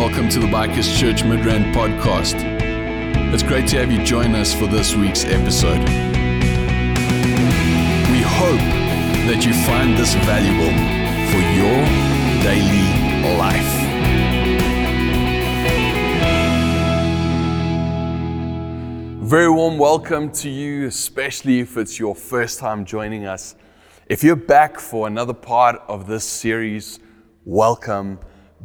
welcome 0.00 0.30
to 0.30 0.38
the 0.38 0.46
Bikers 0.46 0.98
Church 0.98 1.24
Midrand 1.24 1.74
podcast. 1.74 2.36
It's 3.34 3.42
great 3.42 3.68
to 3.68 3.76
have 3.80 3.92
you 3.92 4.02
join 4.02 4.34
us 4.34 4.50
for 4.50 4.66
this 4.66 4.94
week's 4.94 5.26
episode. 5.26 5.78
We 8.08 8.22
hope 8.22 8.64
that 9.28 9.44
you 9.44 9.52
find 9.52 9.98
this 9.98 10.14
valuable 10.24 10.72
for 11.28 11.42
your 11.52 11.84
daily 12.42 12.88
life. 13.36 13.72
Very 19.28 19.50
warm 19.50 19.76
welcome 19.76 20.30
to 20.32 20.48
you, 20.48 20.86
especially 20.86 21.60
if 21.60 21.76
it's 21.76 21.98
your 21.98 22.14
first 22.14 22.58
time 22.58 22.86
joining 22.86 23.26
us. 23.26 23.54
If 24.06 24.24
you're 24.24 24.34
back 24.34 24.80
for 24.80 25.06
another 25.06 25.34
part 25.34 25.82
of 25.88 26.06
this 26.06 26.24
series, 26.24 27.00
welcome 27.44 28.18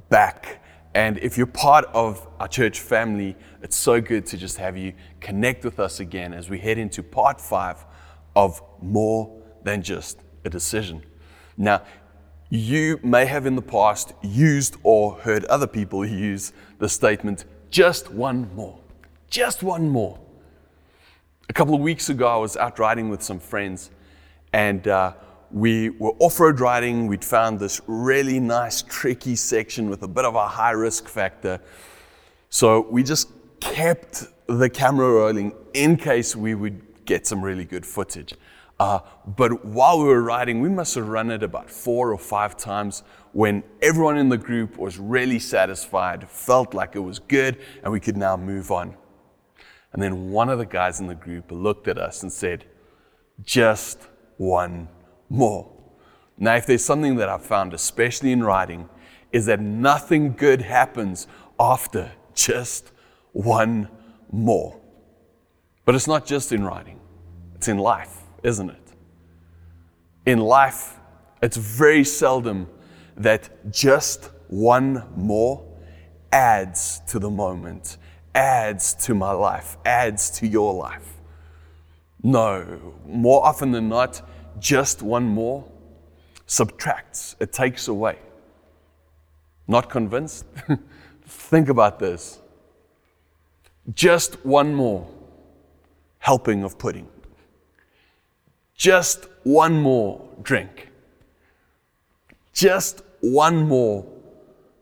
back. 0.08 0.62
And 0.96 1.18
if 1.18 1.38
you're 1.38 1.46
part 1.46 1.84
of 1.94 2.26
our 2.40 2.48
church 2.48 2.80
family, 2.80 3.36
it's 3.62 3.76
so 3.76 4.00
good 4.00 4.26
to 4.28 4.38
just 4.38 4.56
have 4.58 4.78
you 4.78 4.94
connect 5.20 5.66
with 5.66 5.78
us 5.78 6.00
again 6.00 6.34
as 6.34 6.50
we 6.50 6.58
head 6.58 6.78
into 6.78 7.04
part 7.04 7.42
five 7.42 7.86
of 8.34 8.62
More 8.82 9.44
Than 9.62 9.82
Just 9.82 10.20
a 10.46 10.50
Decision. 10.50 11.04
Now, 11.58 11.84
you 12.50 12.98
may 13.04 13.26
have 13.26 13.46
in 13.46 13.56
the 13.56 13.62
past 13.62 14.14
used 14.22 14.78
or 14.84 15.16
heard 15.16 15.44
other 15.46 15.68
people 15.68 16.06
use 16.06 16.54
the 16.80 16.88
statement, 16.88 17.44
just 17.70 18.10
one 18.10 18.50
more, 18.56 18.80
just 19.30 19.64
one 19.64 19.90
more. 19.90 20.18
A 21.50 21.54
couple 21.54 21.76
of 21.76 21.82
weeks 21.82 22.08
ago, 22.08 22.26
I 22.26 22.38
was 22.38 22.56
out 22.56 22.80
riding 22.80 23.10
with 23.10 23.22
some 23.22 23.42
friends, 23.42 23.92
and 24.54 24.88
uh, 24.88 25.12
we 25.52 25.90
were 25.90 26.14
off 26.20 26.40
road 26.40 26.60
riding. 26.60 27.08
We'd 27.08 27.24
found 27.24 27.60
this 27.60 27.82
really 27.88 28.40
nice, 28.40 28.82
tricky 28.82 29.36
section 29.36 29.90
with 29.90 30.04
a 30.04 30.08
bit 30.08 30.26
of 30.26 30.36
a 30.36 30.48
high 30.48 30.72
risk 30.72 31.08
factor. 31.08 31.60
So 32.50 32.88
we 32.90 33.04
just 33.04 33.30
kept 33.60 34.26
the 34.48 34.70
camera 34.70 35.12
rolling 35.12 35.54
in 35.74 35.98
case 35.98 36.36
we 36.36 36.56
would 36.56 37.06
get 37.06 37.28
some 37.28 37.42
really 37.42 37.66
good 37.66 37.86
footage. 37.86 38.34
Uh, 38.80 39.00
but 39.26 39.64
while 39.64 40.00
we 40.00 40.06
were 40.06 40.22
riding, 40.22 40.60
we 40.60 40.70
must 40.70 40.96
have 40.96 41.08
run 41.08 41.32
it 41.32 41.44
about 41.44 41.70
four 41.70 42.12
or 42.12 42.18
five 42.18 42.58
times 42.58 43.04
when 43.32 43.64
everyone 43.82 44.18
in 44.18 44.30
the 44.30 44.38
group 44.38 44.78
was 44.78 44.98
really 44.98 45.40
satisfied, 45.40 46.30
felt 46.30 46.74
like 46.74 46.96
it 46.96 47.00
was 47.00 47.20
good, 47.20 47.58
and 47.84 47.92
we 47.92 48.00
could 48.00 48.18
now 48.18 48.36
move 48.36 48.72
on. 48.72 48.96
And 49.94 50.04
then 50.04 50.32
one 50.32 50.50
of 50.50 50.60
the 50.60 50.66
guys 50.66 51.00
in 51.00 51.08
the 51.08 51.16
group 51.16 51.52
looked 51.52 51.88
at 51.88 51.98
us 51.98 52.22
and 52.22 52.32
said, 52.32 52.66
Just 53.44 54.10
one 54.38 54.90
more. 55.30 55.72
Now, 56.38 56.56
if 56.56 56.66
there's 56.66 56.84
something 56.84 57.16
that 57.16 57.30
I've 57.30 57.46
found, 57.46 57.74
especially 57.74 58.32
in 58.32 58.44
writing, 58.44 58.90
is 59.32 59.46
that 59.46 59.60
nothing 59.60 60.34
good 60.34 60.62
happens 60.62 61.28
after 61.60 62.12
just 62.34 62.92
one 63.32 63.90
more. 64.32 64.80
But 65.86 65.96
it's 65.96 66.08
not 66.08 66.26
just 66.26 66.52
in 66.52 66.64
writing, 66.64 67.00
it's 67.56 67.68
in 67.68 67.78
life, 67.78 68.24
isn't 68.44 68.70
it? 68.70 68.94
In 70.26 70.40
life, 70.40 71.00
it's 71.42 71.58
very 71.58 72.04
seldom 72.04 72.68
that 73.18 73.72
just 73.72 74.32
one 74.48 75.04
more 75.16 75.66
adds 76.32 77.02
to 77.08 77.20
the 77.20 77.30
moment 77.30 77.98
adds 78.36 78.94
to 78.94 79.16
my 79.16 79.32
life, 79.32 79.78
adds 79.86 80.30
to 80.30 80.46
your 80.46 80.74
life. 80.74 81.14
No, 82.22 82.94
more 83.08 83.44
often 83.46 83.72
than 83.72 83.88
not, 83.88 84.22
just 84.60 85.02
one 85.02 85.26
more 85.26 85.66
subtracts, 86.46 87.36
it 87.40 87.52
takes 87.52 87.88
away. 87.88 88.18
Not 89.68 89.90
convinced? 89.90 90.46
Think 91.26 91.70
about 91.70 92.00
this. 92.00 92.40
Just 93.94 94.44
one 94.46 94.74
more 94.74 95.08
helping 96.20 96.64
of 96.64 96.78
pudding. 96.78 97.08
Just 98.76 99.28
one 99.44 99.80
more 99.80 100.28
drink. 100.42 100.90
Just 102.54 103.02
one 103.22 103.68
more 103.68 104.06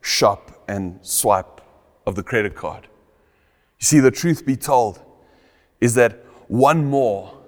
shop 0.01 0.63
and 0.67 0.99
swipe 1.01 1.61
of 2.05 2.15
the 2.15 2.23
credit 2.23 2.55
card. 2.55 2.87
You 3.79 3.85
see, 3.85 3.99
the 3.99 4.11
truth 4.11 4.45
be 4.45 4.55
told 4.55 5.01
is 5.81 5.95
that 5.95 6.23
one 6.47 6.85
more 6.85 7.42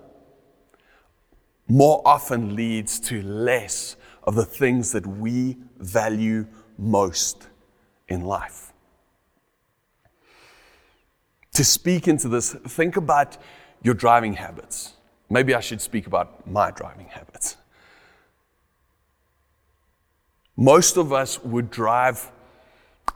more 1.67 2.01
often 2.05 2.55
leads 2.55 2.99
to 2.99 3.21
less 3.21 3.95
of 4.23 4.35
the 4.35 4.45
things 4.45 4.91
that 4.91 5.05
we 5.05 5.57
value 5.77 6.47
most 6.77 7.47
in 8.07 8.21
life. 8.21 8.73
To 11.53 11.63
speak 11.63 12.07
into 12.07 12.27
this, 12.27 12.53
think 12.53 12.97
about 12.97 13.37
your 13.81 13.93
driving 13.93 14.33
habits. 14.33 14.93
Maybe 15.29 15.55
I 15.55 15.59
should 15.59 15.81
speak 15.81 16.05
about 16.05 16.47
my 16.47 16.71
driving 16.71 17.07
habits. 17.07 17.57
Most 20.57 20.97
of 20.97 21.11
us 21.11 21.43
would 21.43 21.69
drive 21.69 22.31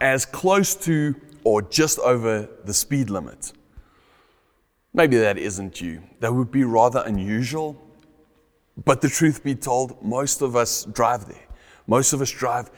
as 0.02 0.26
close 0.26 0.76
to 0.76 1.16
or 1.44 1.62
just 1.62 2.00
over 2.00 2.50
the 2.66 2.74
speed 2.74 3.10
limit. 3.10 3.54
Maybe 4.94 5.18
that 5.18 5.38
isn't 5.38 5.82
you. 5.82 6.04
That 6.20 6.34
would 6.34 6.52
be 6.52 6.64
rather 6.64 7.04
unusual. 7.06 7.82
But 8.86 9.02
the 9.02 9.10
truth 9.10 9.44
be 9.44 9.56
told, 9.56 10.04
most 10.04 10.42
of 10.42 10.56
us 10.56 10.86
drive 10.86 11.28
there. 11.28 11.48
Most 11.88 12.14
of 12.14 12.22
us 12.22 12.32
drive 12.32 12.72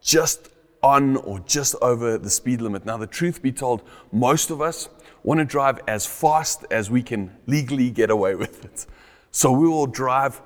just 0.00 0.50
on 0.82 1.16
or 1.16 1.40
just 1.40 1.74
over 1.82 2.18
the 2.18 2.30
speed 2.30 2.60
limit. 2.60 2.84
Now, 2.84 2.96
the 2.96 3.06
truth 3.06 3.42
be 3.42 3.50
told, 3.50 3.82
most 4.12 4.50
of 4.50 4.60
us 4.60 4.88
want 5.22 5.38
to 5.38 5.44
drive 5.44 5.80
as 5.88 6.06
fast 6.06 6.64
as 6.70 6.90
we 6.90 7.02
can 7.02 7.36
legally 7.46 7.90
get 7.90 8.10
away 8.10 8.34
with 8.42 8.64
it. 8.64 8.86
So 9.30 9.50
we 9.52 9.68
will 9.68 9.86
drive 9.86 10.40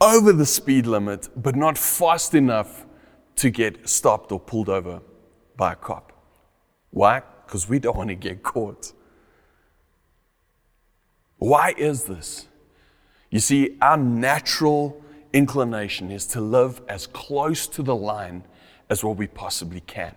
over 0.00 0.32
the 0.32 0.46
speed 0.46 0.86
limit, 0.86 1.28
but 1.36 1.54
not 1.54 1.78
fast 1.78 2.34
enough 2.34 2.84
to 3.36 3.50
get 3.50 3.88
stopped 3.88 4.32
or 4.32 4.40
pulled 4.40 4.68
over 4.68 5.00
by 5.56 5.72
a 5.72 5.76
cop. 5.76 6.12
Why? 6.90 7.22
Because 7.46 7.68
we 7.68 7.78
don't 7.78 7.96
want 7.96 8.08
to 8.08 8.14
get 8.14 8.42
caught. 8.42 8.92
Why 11.38 11.74
is 11.76 12.04
this? 12.04 12.48
You 13.32 13.40
see, 13.40 13.78
our 13.80 13.96
natural 13.96 15.02
inclination 15.32 16.10
is 16.10 16.26
to 16.26 16.40
live 16.42 16.82
as 16.86 17.06
close 17.06 17.66
to 17.68 17.82
the 17.82 17.96
line 17.96 18.44
as 18.90 19.02
what 19.02 19.16
we 19.16 19.26
possibly 19.26 19.80
can. 19.80 20.14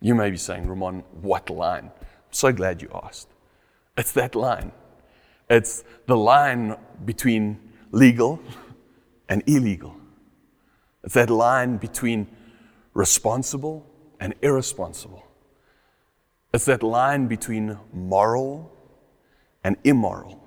You 0.00 0.16
may 0.16 0.28
be 0.28 0.36
saying, 0.36 0.66
Ramon, 0.66 1.04
what 1.20 1.48
line? 1.48 1.84
I'm 1.84 2.32
so 2.32 2.52
glad 2.52 2.82
you 2.82 2.90
asked. 3.04 3.28
It's 3.96 4.10
that 4.12 4.34
line. 4.34 4.72
It's 5.48 5.84
the 6.06 6.16
line 6.16 6.76
between 7.04 7.60
legal 7.92 8.40
and 9.28 9.44
illegal. 9.46 9.94
It's 11.04 11.14
that 11.14 11.30
line 11.30 11.76
between 11.76 12.26
responsible 12.94 13.86
and 14.18 14.34
irresponsible. 14.42 15.24
It's 16.52 16.64
that 16.64 16.82
line 16.82 17.28
between 17.28 17.78
moral 17.92 18.72
and 19.62 19.76
immoral, 19.84 20.42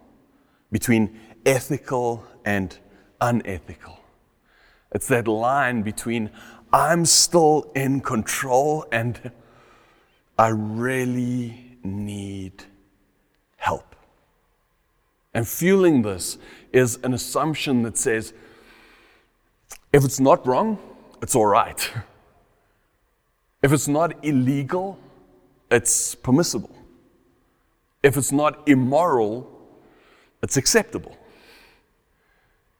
between 0.69 1.17
ethical 1.45 2.25
and 2.43 2.77
unethical. 3.21 3.99
It's 4.91 5.07
that 5.07 5.27
line 5.27 5.81
between 5.81 6.29
I'm 6.71 7.05
still 7.05 7.71
in 7.75 8.01
control 8.01 8.85
and 8.91 9.31
I 10.37 10.49
really 10.49 11.77
need 11.83 12.63
help. 13.57 13.95
And 15.33 15.47
fueling 15.47 16.01
this 16.01 16.37
is 16.73 16.99
an 17.03 17.13
assumption 17.13 17.83
that 17.83 17.97
says 17.97 18.33
if 19.93 20.03
it's 20.03 20.19
not 20.19 20.45
wrong, 20.45 20.77
it's 21.21 21.35
all 21.35 21.45
right. 21.45 21.91
If 23.61 23.71
it's 23.71 23.87
not 23.87 24.23
illegal, 24.23 24.99
it's 25.71 26.15
permissible. 26.15 26.75
If 28.03 28.17
it's 28.17 28.31
not 28.31 28.67
immoral, 28.67 29.49
it's 30.43 30.57
acceptable. 30.57 31.17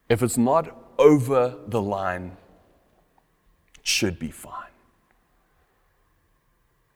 If 0.09 0.21
it's 0.21 0.37
not 0.37 0.75
over 0.97 1.55
the 1.67 1.81
line, 1.81 2.37
it 3.79 3.87
should 3.87 4.19
be 4.19 4.31
fine. 4.31 4.65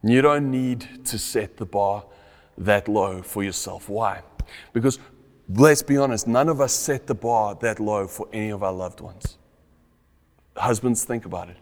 You 0.04 0.22
don't 0.22 0.50
need 0.50 1.06
to 1.06 1.18
set 1.18 1.58
the 1.58 1.66
bar 1.66 2.06
that 2.58 2.88
low 2.88 3.22
for 3.22 3.44
yourself. 3.44 3.90
Why? 3.90 4.22
Because 4.74 5.00
let's 5.50 5.82
be 5.82 5.98
honest, 5.98 6.28
none 6.28 6.48
of 6.50 6.62
us 6.62 6.74
set 6.74 7.08
the 7.08 7.16
bar 7.16 7.56
that 7.62 7.80
low 7.80 8.08
for 8.08 8.28
any 8.32 8.50
of 8.50 8.64
our 8.64 8.72
loved 8.72 9.02
ones. 9.02 9.38
Husbands, 10.56 11.04
think 11.04 11.26
about 11.26 11.50
it. 11.50 11.58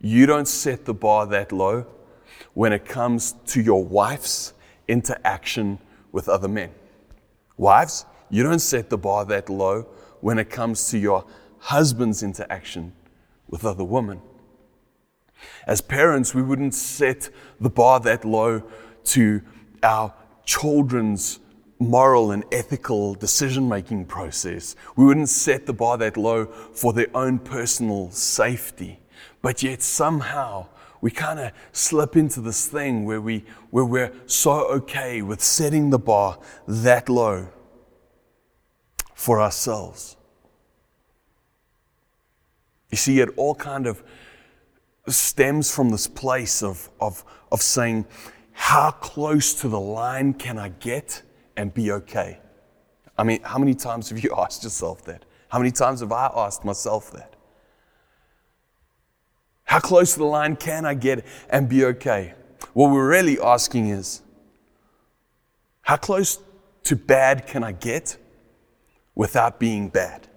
You 0.00 0.26
don't 0.26 0.48
set 0.48 0.84
the 0.84 0.94
bar 0.94 1.26
that 1.26 1.50
low 1.50 1.86
when 2.52 2.72
it 2.72 2.84
comes 2.84 3.32
to 3.46 3.60
your 3.60 3.84
wife's 3.84 4.52
interaction 4.86 5.78
with 6.12 6.28
other 6.28 6.48
men. 6.48 6.70
Wives, 7.56 8.04
you 8.30 8.42
don't 8.42 8.60
set 8.60 8.90
the 8.90 8.98
bar 8.98 9.24
that 9.24 9.48
low 9.48 9.86
when 10.24 10.38
it 10.38 10.48
comes 10.48 10.88
to 10.88 10.96
your 10.96 11.22
husband's 11.58 12.22
interaction 12.22 12.94
with 13.46 13.62
other 13.62 13.84
women. 13.84 14.22
As 15.66 15.82
parents, 15.82 16.34
we 16.34 16.40
wouldn't 16.40 16.72
set 16.72 17.28
the 17.60 17.68
bar 17.68 18.00
that 18.00 18.24
low 18.24 18.62
to 19.04 19.42
our 19.82 20.14
children's 20.46 21.40
moral 21.78 22.30
and 22.30 22.42
ethical 22.50 23.12
decision 23.12 23.68
making 23.68 24.06
process. 24.06 24.76
We 24.96 25.04
wouldn't 25.04 25.28
set 25.28 25.66
the 25.66 25.74
bar 25.74 25.98
that 25.98 26.16
low 26.16 26.46
for 26.46 26.94
their 26.94 27.14
own 27.14 27.38
personal 27.38 28.10
safety. 28.10 29.00
But 29.42 29.62
yet, 29.62 29.82
somehow, 29.82 30.68
we 31.02 31.10
kind 31.10 31.38
of 31.38 31.52
slip 31.72 32.16
into 32.16 32.40
this 32.40 32.66
thing 32.66 33.04
where, 33.04 33.20
we, 33.20 33.44
where 33.68 33.84
we're 33.84 34.12
so 34.24 34.70
okay 34.70 35.20
with 35.20 35.42
setting 35.42 35.90
the 35.90 35.98
bar 35.98 36.38
that 36.66 37.10
low 37.10 37.48
for 39.24 39.40
ourselves. 39.40 40.13
You 42.94 42.96
see, 42.96 43.18
it 43.18 43.30
all 43.34 43.56
kind 43.56 43.88
of 43.88 44.04
stems 45.08 45.74
from 45.74 45.90
this 45.90 46.06
place 46.06 46.62
of, 46.62 46.88
of, 47.00 47.24
of 47.50 47.60
saying, 47.60 48.06
How 48.52 48.92
close 48.92 49.52
to 49.62 49.68
the 49.68 49.80
line 49.80 50.32
can 50.32 50.58
I 50.58 50.68
get 50.68 51.20
and 51.56 51.74
be 51.74 51.90
okay? 51.90 52.38
I 53.18 53.24
mean, 53.24 53.42
how 53.42 53.58
many 53.58 53.74
times 53.74 54.10
have 54.10 54.22
you 54.22 54.32
asked 54.38 54.62
yourself 54.62 55.04
that? 55.06 55.24
How 55.48 55.58
many 55.58 55.72
times 55.72 56.02
have 56.02 56.12
I 56.12 56.30
asked 56.36 56.64
myself 56.64 57.10
that? 57.10 57.34
How 59.64 59.80
close 59.80 60.12
to 60.12 60.20
the 60.20 60.26
line 60.26 60.54
can 60.54 60.86
I 60.86 60.94
get 60.94 61.26
and 61.50 61.68
be 61.68 61.84
okay? 61.86 62.34
What 62.74 62.92
we're 62.92 63.10
really 63.10 63.40
asking 63.40 63.88
is, 63.88 64.22
how 65.82 65.96
close 65.96 66.38
to 66.84 66.94
bad 66.94 67.48
can 67.48 67.64
I 67.64 67.72
get 67.72 68.18
without 69.16 69.58
being 69.58 69.88
bad? 69.88 70.28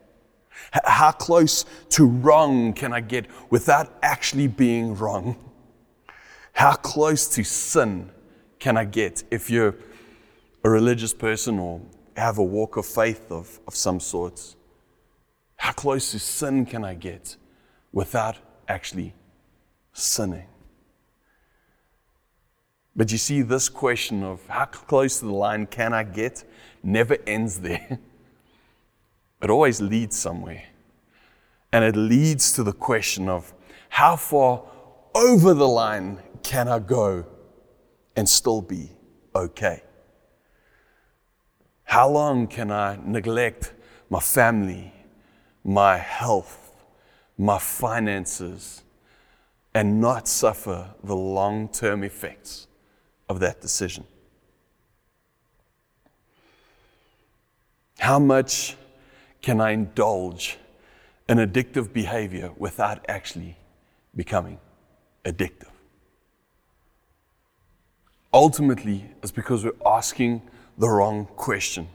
How 0.71 1.11
close 1.11 1.65
to 1.89 2.05
wrong 2.05 2.73
can 2.73 2.93
I 2.93 3.01
get 3.01 3.27
without 3.49 3.97
actually 4.01 4.47
being 4.47 4.95
wrong? 4.95 5.37
How 6.53 6.73
close 6.73 7.27
to 7.35 7.43
sin 7.43 8.11
can 8.59 8.77
I 8.77 8.85
get 8.85 9.23
if 9.31 9.49
you're 9.49 9.75
a 10.63 10.69
religious 10.69 11.13
person 11.13 11.59
or 11.59 11.81
have 12.15 12.37
a 12.37 12.43
walk 12.43 12.77
of 12.77 12.85
faith 12.85 13.31
of, 13.31 13.59
of 13.67 13.75
some 13.75 13.99
sorts? 13.99 14.55
How 15.57 15.71
close 15.71 16.11
to 16.11 16.19
sin 16.19 16.65
can 16.65 16.83
I 16.83 16.93
get 16.93 17.35
without 17.91 18.37
actually 18.67 19.13
sinning? 19.93 20.47
But 22.95 23.11
you 23.11 23.19
see, 23.19 23.43
this 23.43 23.69
question 23.69 24.23
of 24.23 24.45
how 24.47 24.65
close 24.65 25.19
to 25.19 25.25
the 25.25 25.33
line 25.33 25.67
can 25.67 25.93
I 25.93 26.03
get 26.03 26.43
never 26.81 27.17
ends 27.27 27.59
there. 27.59 27.99
It 29.41 29.49
always 29.49 29.81
leads 29.81 30.17
somewhere. 30.17 30.63
And 31.71 31.83
it 31.83 31.95
leads 31.95 32.53
to 32.53 32.63
the 32.63 32.73
question 32.73 33.29
of 33.29 33.53
how 33.89 34.15
far 34.15 34.63
over 35.13 35.53
the 35.53 35.67
line 35.67 36.19
can 36.43 36.67
I 36.67 36.79
go 36.79 37.25
and 38.15 38.27
still 38.27 38.61
be 38.61 38.91
okay? 39.35 39.83
How 41.83 42.09
long 42.09 42.47
can 42.47 42.71
I 42.71 42.99
neglect 43.03 43.73
my 44.09 44.19
family, 44.19 44.93
my 45.63 45.97
health, 45.97 46.73
my 47.37 47.59
finances, 47.59 48.83
and 49.73 50.01
not 50.01 50.27
suffer 50.27 50.93
the 51.03 51.15
long 51.15 51.69
term 51.69 52.03
effects 52.03 52.67
of 53.29 53.39
that 53.39 53.61
decision? 53.61 54.05
How 57.99 58.19
much 58.19 58.75
can 59.47 59.61
I 59.61 59.71
indulge 59.71 60.57
an 61.29 61.37
addictive 61.37 61.93
behavior 61.93 62.51
without 62.57 63.05
actually 63.07 63.55
becoming 64.13 64.59
addictive? 65.23 65.71
Ultimately, 68.33 69.05
it's 69.23 69.31
because 69.31 69.63
we're 69.63 69.71
asking 69.85 70.41
the 70.77 70.89
wrong 70.89 71.27
question. 71.37 71.87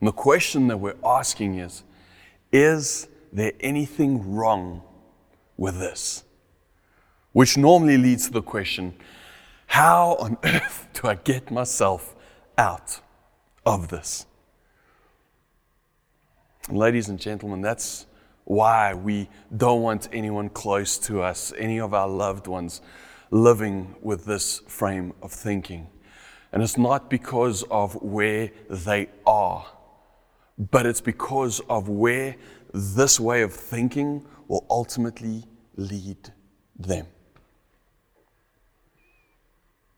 And 0.00 0.08
the 0.08 0.18
question 0.30 0.66
that 0.66 0.78
we're 0.78 0.96
asking 1.04 1.60
is 1.60 1.84
Is 2.50 3.06
there 3.32 3.52
anything 3.60 4.34
wrong 4.34 4.82
with 5.56 5.78
this? 5.78 6.24
Which 7.30 7.56
normally 7.56 7.98
leads 7.98 8.26
to 8.26 8.32
the 8.32 8.42
question 8.42 8.94
How 9.66 10.16
on 10.18 10.38
earth 10.42 10.88
do 10.92 11.06
I 11.06 11.14
get 11.14 11.52
myself 11.52 12.16
out 12.58 13.00
of 13.64 13.90
this? 13.90 14.26
Ladies 16.70 17.10
and 17.10 17.18
gentlemen, 17.18 17.60
that's 17.60 18.06
why 18.44 18.94
we 18.94 19.28
don't 19.54 19.82
want 19.82 20.08
anyone 20.12 20.48
close 20.48 20.96
to 20.96 21.20
us, 21.20 21.52
any 21.58 21.78
of 21.78 21.92
our 21.92 22.08
loved 22.08 22.46
ones, 22.46 22.80
living 23.30 23.94
with 24.00 24.24
this 24.24 24.60
frame 24.66 25.12
of 25.20 25.30
thinking. 25.30 25.88
And 26.52 26.62
it's 26.62 26.78
not 26.78 27.10
because 27.10 27.64
of 27.64 28.00
where 28.02 28.50
they 28.70 29.08
are, 29.26 29.66
but 30.58 30.86
it's 30.86 31.02
because 31.02 31.60
of 31.68 31.90
where 31.90 32.36
this 32.72 33.20
way 33.20 33.42
of 33.42 33.52
thinking 33.52 34.26
will 34.48 34.64
ultimately 34.70 35.44
lead 35.76 36.32
them. 36.78 37.06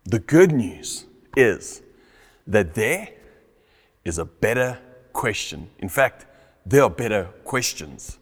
The 0.05 0.19
good 0.19 0.51
news 0.51 1.05
is 1.37 1.83
that 2.47 2.75
there 2.75 3.11
is 4.05 4.19
a 4.19 4.25
better 4.25 4.79
question. 5.13 5.71
In 5.79 5.89
fact, 5.89 6.27
there 6.67 6.83
are 6.83 6.91
better 6.91 7.27
questions. 7.45 8.19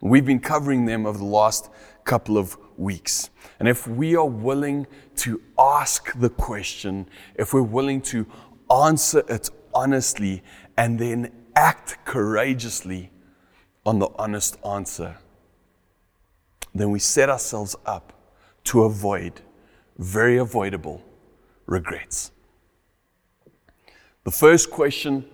We've 0.00 0.24
been 0.24 0.40
covering 0.40 0.86
them 0.86 1.04
over 1.06 1.18
the 1.18 1.24
last 1.24 1.70
couple 2.04 2.38
of 2.38 2.56
weeks. 2.76 3.30
And 3.58 3.68
if 3.68 3.86
we 3.86 4.16
are 4.16 4.26
willing 4.26 4.86
to 5.16 5.40
ask 5.58 6.18
the 6.18 6.30
question, 6.30 7.06
if 7.34 7.52
we're 7.52 7.62
willing 7.62 8.00
to 8.02 8.26
answer 8.74 9.22
it 9.28 9.50
honestly, 9.74 10.42
and 10.76 10.98
then 10.98 11.30
act 11.54 11.98
courageously 12.04 13.10
on 13.84 13.98
the 13.98 14.08
honest 14.18 14.56
answer, 14.64 15.18
then 16.74 16.90
we 16.90 16.98
set 16.98 17.28
ourselves 17.28 17.76
up 17.84 18.12
to 18.64 18.84
avoid 18.84 19.42
very 19.98 20.38
avoidable 20.38 21.02
regrets. 21.66 22.32
The 24.24 24.30
first 24.30 24.70
question 24.70 25.26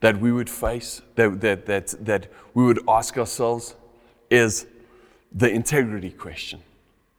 that 0.00 0.18
we 0.18 0.32
would 0.32 0.48
face, 0.48 1.02
that, 1.14 1.40
that, 1.40 1.66
that, 1.66 1.94
that 2.04 2.26
we 2.54 2.64
would 2.64 2.80
ask 2.88 3.16
ourselves 3.18 3.74
is 4.30 4.66
the 5.32 5.48
integrity 5.48 6.10
question. 6.10 6.62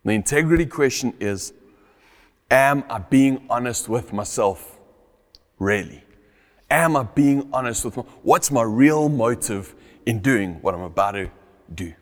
The 0.03 0.11
integrity 0.11 0.65
question 0.65 1.13
is 1.19 1.53
Am 2.49 2.83
I 2.89 2.99
being 2.99 3.45
honest 3.49 3.87
with 3.87 4.11
myself? 4.11 4.77
Really? 5.57 6.03
Am 6.69 6.97
I 6.97 7.03
being 7.03 7.49
honest 7.53 7.85
with 7.85 7.95
what's 8.23 8.51
my 8.51 8.63
real 8.63 9.07
motive 9.09 9.73
in 10.05 10.19
doing 10.19 10.55
what 10.61 10.73
I'm 10.73 10.81
about 10.81 11.11
to 11.11 11.29
do? 11.73 11.93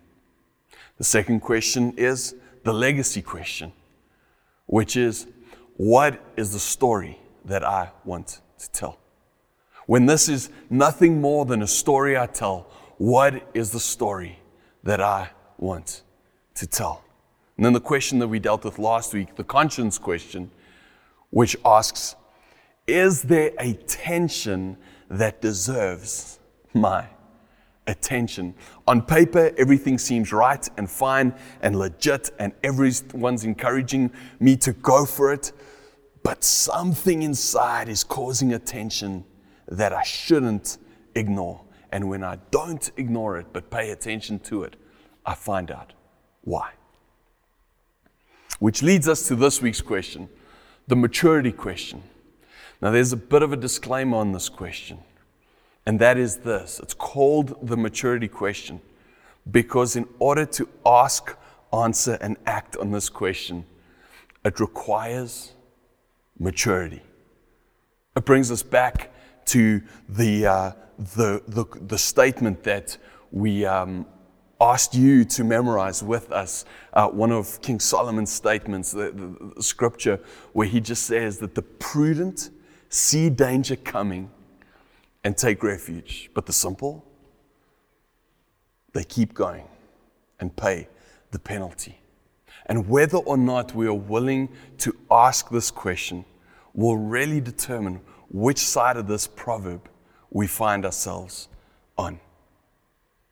The 0.98 1.04
second 1.04 1.42
question 1.42 1.94
is 1.98 2.36
the 2.64 2.74
legacy 2.74 3.22
question, 3.22 3.74
which 4.66 4.96
is 4.96 5.28
what 5.78 6.20
is 6.36 6.54
the 6.54 6.60
story 6.60 7.20
that 7.46 7.64
I 7.64 7.92
want 8.04 8.42
to 8.60 8.72
tell? 8.72 8.98
When 9.90 10.06
this 10.06 10.30
is 10.30 10.52
nothing 10.70 11.20
more 11.20 11.46
than 11.46 11.64
a 11.64 11.68
story 11.68 12.16
I 12.16 12.28
tell, 12.28 12.70
what 13.00 13.50
is 13.56 13.72
the 13.72 13.80
story 13.80 14.38
that 14.84 15.02
I 15.02 15.32
want 15.58 16.04
to 16.54 16.68
tell? 16.68 17.04
And 17.58 17.66
then 17.66 17.74
the 17.74 17.82
question 17.82 18.20
that 18.20 18.28
we 18.28 18.38
dealt 18.38 18.64
with 18.64 18.78
last 18.78 19.16
week, 19.16 19.36
the 19.36 19.44
conscience 19.44 19.98
question, 19.98 20.52
which 21.32 21.58
asks, 21.66 22.16
is 22.86 23.24
there 23.24 23.52
a 23.58 23.74
tension 23.74 24.78
that 25.10 25.42
deserves 25.42 26.38
my 26.76 27.08
attention? 27.88 28.54
On 28.88 29.02
paper, 29.02 29.52
everything 29.58 29.98
seems 29.98 30.32
right 30.32 30.70
and 30.78 30.88
fine 30.88 31.34
and 31.64 31.80
legit, 31.80 32.30
and 32.38 32.54
everyone's 32.64 33.44
encouraging 33.44 34.12
me 34.40 34.56
to 34.58 34.72
go 34.72 35.04
for 35.04 35.34
it, 35.34 35.52
but 36.22 36.44
something 36.44 37.24
inside 37.24 37.90
is 37.90 38.04
causing 38.04 38.54
a 38.54 38.60
tension 38.60 39.26
that 39.70 39.94
I 39.94 40.04
shouldn't 40.04 40.78
ignore. 41.16 41.62
And 41.92 42.10
when 42.10 42.24
I 42.24 42.38
don't 42.52 42.92
ignore 42.98 43.38
it 43.38 43.48
but 43.54 43.70
pay 43.70 43.92
attention 43.92 44.40
to 44.40 44.64
it, 44.64 44.76
I 45.26 45.36
find 45.36 45.72
out 45.72 45.94
why. 46.42 46.72
Which 48.60 48.84
leads 48.84 49.08
us 49.08 49.28
to 49.28 49.36
this 49.36 49.62
week's 49.62 49.82
question 49.82 50.30
the 50.88 50.96
maturity 50.96 51.52
question. 51.52 52.02
Now, 52.82 52.90
there's 52.90 53.14
a 53.14 53.18
bit 53.18 53.44
of 53.44 53.54
a 53.54 53.56
disclaimer 53.56 54.18
on 54.18 54.32
this 54.32 54.50
question, 54.50 54.98
and 55.86 56.00
that 56.00 56.18
is 56.18 56.38
this 56.38 56.80
it's 56.82 56.96
called 56.96 57.56
the 57.62 57.78
maturity 57.78 58.28
question 58.28 58.82
because, 59.52 59.96
in 59.96 60.08
order 60.18 60.46
to 60.46 60.68
ask, 60.86 61.36
answer, 61.72 62.18
and 62.22 62.38
act 62.46 62.76
on 62.78 62.92
this 62.92 63.08
question, 63.08 63.66
it 64.44 64.60
requires 64.60 65.54
maturity. 66.40 67.04
It 68.16 68.26
brings 68.26 68.50
us 68.50 68.64
back 68.64 69.12
to 69.50 69.82
the, 70.08 70.46
uh, 70.46 70.72
the, 71.16 71.42
the, 71.48 71.66
the, 71.88 71.98
statement 71.98 72.64
that 72.64 72.98
we, 73.32 73.66
um, 73.66 74.06
asked 74.62 74.94
you 74.94 75.24
to 75.24 75.44
memorize 75.44 76.04
with 76.04 76.32
us 76.32 76.66
uh, 76.94 77.08
one 77.08 77.32
of 77.32 77.62
King 77.62 77.80
Solomon's 77.80 78.32
statements, 78.32 78.92
the, 78.92 79.12
the, 79.12 79.54
the 79.56 79.64
scripture, 79.64 80.20
where 80.54 80.68
he 80.68 80.82
just 80.82 81.04
says 81.04 81.38
that 81.40 81.56
the 81.56 81.62
prudent 81.62 82.50
see 82.90 83.30
danger 83.30 83.76
coming 83.76 84.30
and 85.24 85.38
take 85.38 85.64
refuge, 85.64 86.30
but 86.34 86.46
the 86.46 86.54
simple, 86.54 87.06
they 88.94 89.04
keep 89.04 89.34
going 89.34 89.66
and 90.40 90.56
pay 90.56 90.88
the 91.32 91.40
penalty. 91.40 92.00
And 92.66 92.88
whether 92.88 93.18
or 93.18 93.38
not 93.38 93.74
we 93.74 93.88
are 93.88 93.94
willing 93.94 94.50
to 94.80 94.96
ask 95.10 95.50
this 95.50 95.72
question 95.72 96.26
will 96.74 96.98
really 96.98 97.42
determine 97.42 98.02
which 98.30 98.60
side 98.60 98.98
of 98.98 99.08
this 99.08 99.28
proverb 99.28 99.90
we 100.30 100.48
find 100.48 100.86
ourselves 100.86 101.48
on. 101.98 102.20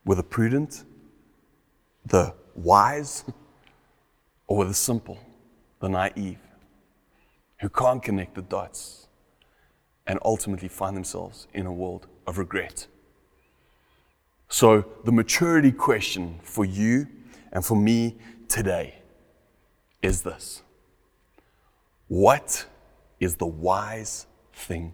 With 0.05 0.17
the 0.17 0.23
prudent, 0.23 0.83
the 2.05 2.33
wise, 2.55 3.23
or 4.47 4.57
with 4.57 4.69
the 4.69 4.73
simple, 4.73 5.19
the 5.79 5.89
naive, 5.89 6.39
who 7.59 7.69
can't 7.69 8.01
connect 8.01 8.35
the 8.35 8.41
dots 8.41 9.07
and 10.05 10.19
ultimately 10.23 10.69
find 10.69 10.95
themselves 10.95 11.47
in 11.53 11.65
a 11.65 11.73
world 11.73 12.07
of 12.25 12.37
regret. 12.37 12.87
So, 14.49 14.85
the 15.03 15.11
maturity 15.11 15.73
question 15.73 16.39
for 16.41 16.63
you 16.63 17.07
and 17.51 17.65
for 17.65 17.75
me 17.75 18.15
today 18.47 19.01
is 20.01 20.21
this 20.21 20.61
What 22.07 22.65
is 23.19 23.35
the 23.35 23.47
wise 23.47 24.26
thing 24.57 24.93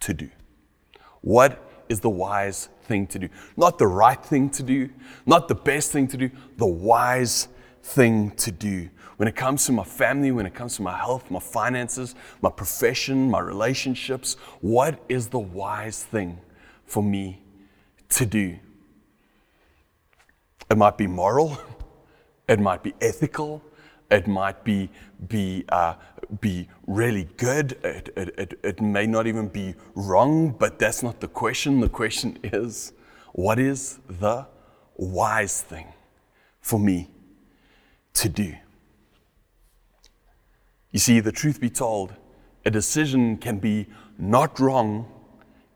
to 0.00 0.14
do? 0.14 0.30
What 1.22 1.84
is 1.88 2.00
the 2.00 2.10
wise 2.10 2.68
thing 2.84 3.06
to 3.08 3.18
do? 3.18 3.28
Not 3.56 3.78
the 3.78 3.86
right 3.86 4.22
thing 4.22 4.50
to 4.50 4.62
do, 4.62 4.90
not 5.26 5.48
the 5.48 5.54
best 5.54 5.92
thing 5.92 6.06
to 6.08 6.16
do, 6.16 6.30
the 6.56 6.66
wise 6.66 7.48
thing 7.82 8.30
to 8.32 8.52
do. 8.52 8.88
When 9.16 9.28
it 9.28 9.36
comes 9.36 9.66
to 9.66 9.72
my 9.72 9.84
family, 9.84 10.30
when 10.30 10.46
it 10.46 10.54
comes 10.54 10.76
to 10.76 10.82
my 10.82 10.96
health, 10.96 11.30
my 11.30 11.38
finances, 11.38 12.14
my 12.40 12.50
profession, 12.50 13.30
my 13.30 13.40
relationships, 13.40 14.36
what 14.60 15.02
is 15.08 15.28
the 15.28 15.38
wise 15.38 16.02
thing 16.02 16.40
for 16.84 17.02
me 17.02 17.42
to 18.10 18.26
do? 18.26 18.58
It 20.70 20.76
might 20.76 20.96
be 20.96 21.06
moral, 21.06 21.58
it 22.48 22.58
might 22.58 22.82
be 22.82 22.94
ethical, 23.00 23.62
it 24.12 24.26
might 24.26 24.62
be, 24.62 24.90
be, 25.28 25.64
uh, 25.70 25.94
be 26.40 26.68
really 26.86 27.28
good. 27.38 27.72
It, 27.82 28.12
it, 28.16 28.34
it, 28.38 28.60
it 28.62 28.80
may 28.80 29.06
not 29.06 29.26
even 29.26 29.48
be 29.48 29.74
wrong, 29.94 30.50
but 30.50 30.78
that's 30.78 31.02
not 31.02 31.20
the 31.20 31.28
question. 31.28 31.80
The 31.80 31.88
question 31.88 32.38
is 32.44 32.92
what 33.32 33.58
is 33.58 33.98
the 34.08 34.46
wise 34.96 35.62
thing 35.62 35.86
for 36.60 36.78
me 36.78 37.10
to 38.14 38.28
do? 38.28 38.54
You 40.90 40.98
see, 40.98 41.20
the 41.20 41.32
truth 41.32 41.58
be 41.58 41.70
told, 41.70 42.14
a 42.66 42.70
decision 42.70 43.38
can 43.38 43.58
be 43.58 43.86
not 44.18 44.60
wrong 44.60 45.10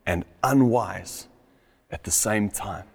and 0.05 0.23
unwise 0.43 1.27
at 1.89 2.03
the 2.03 2.11
same 2.11 2.49
time. 2.49 2.85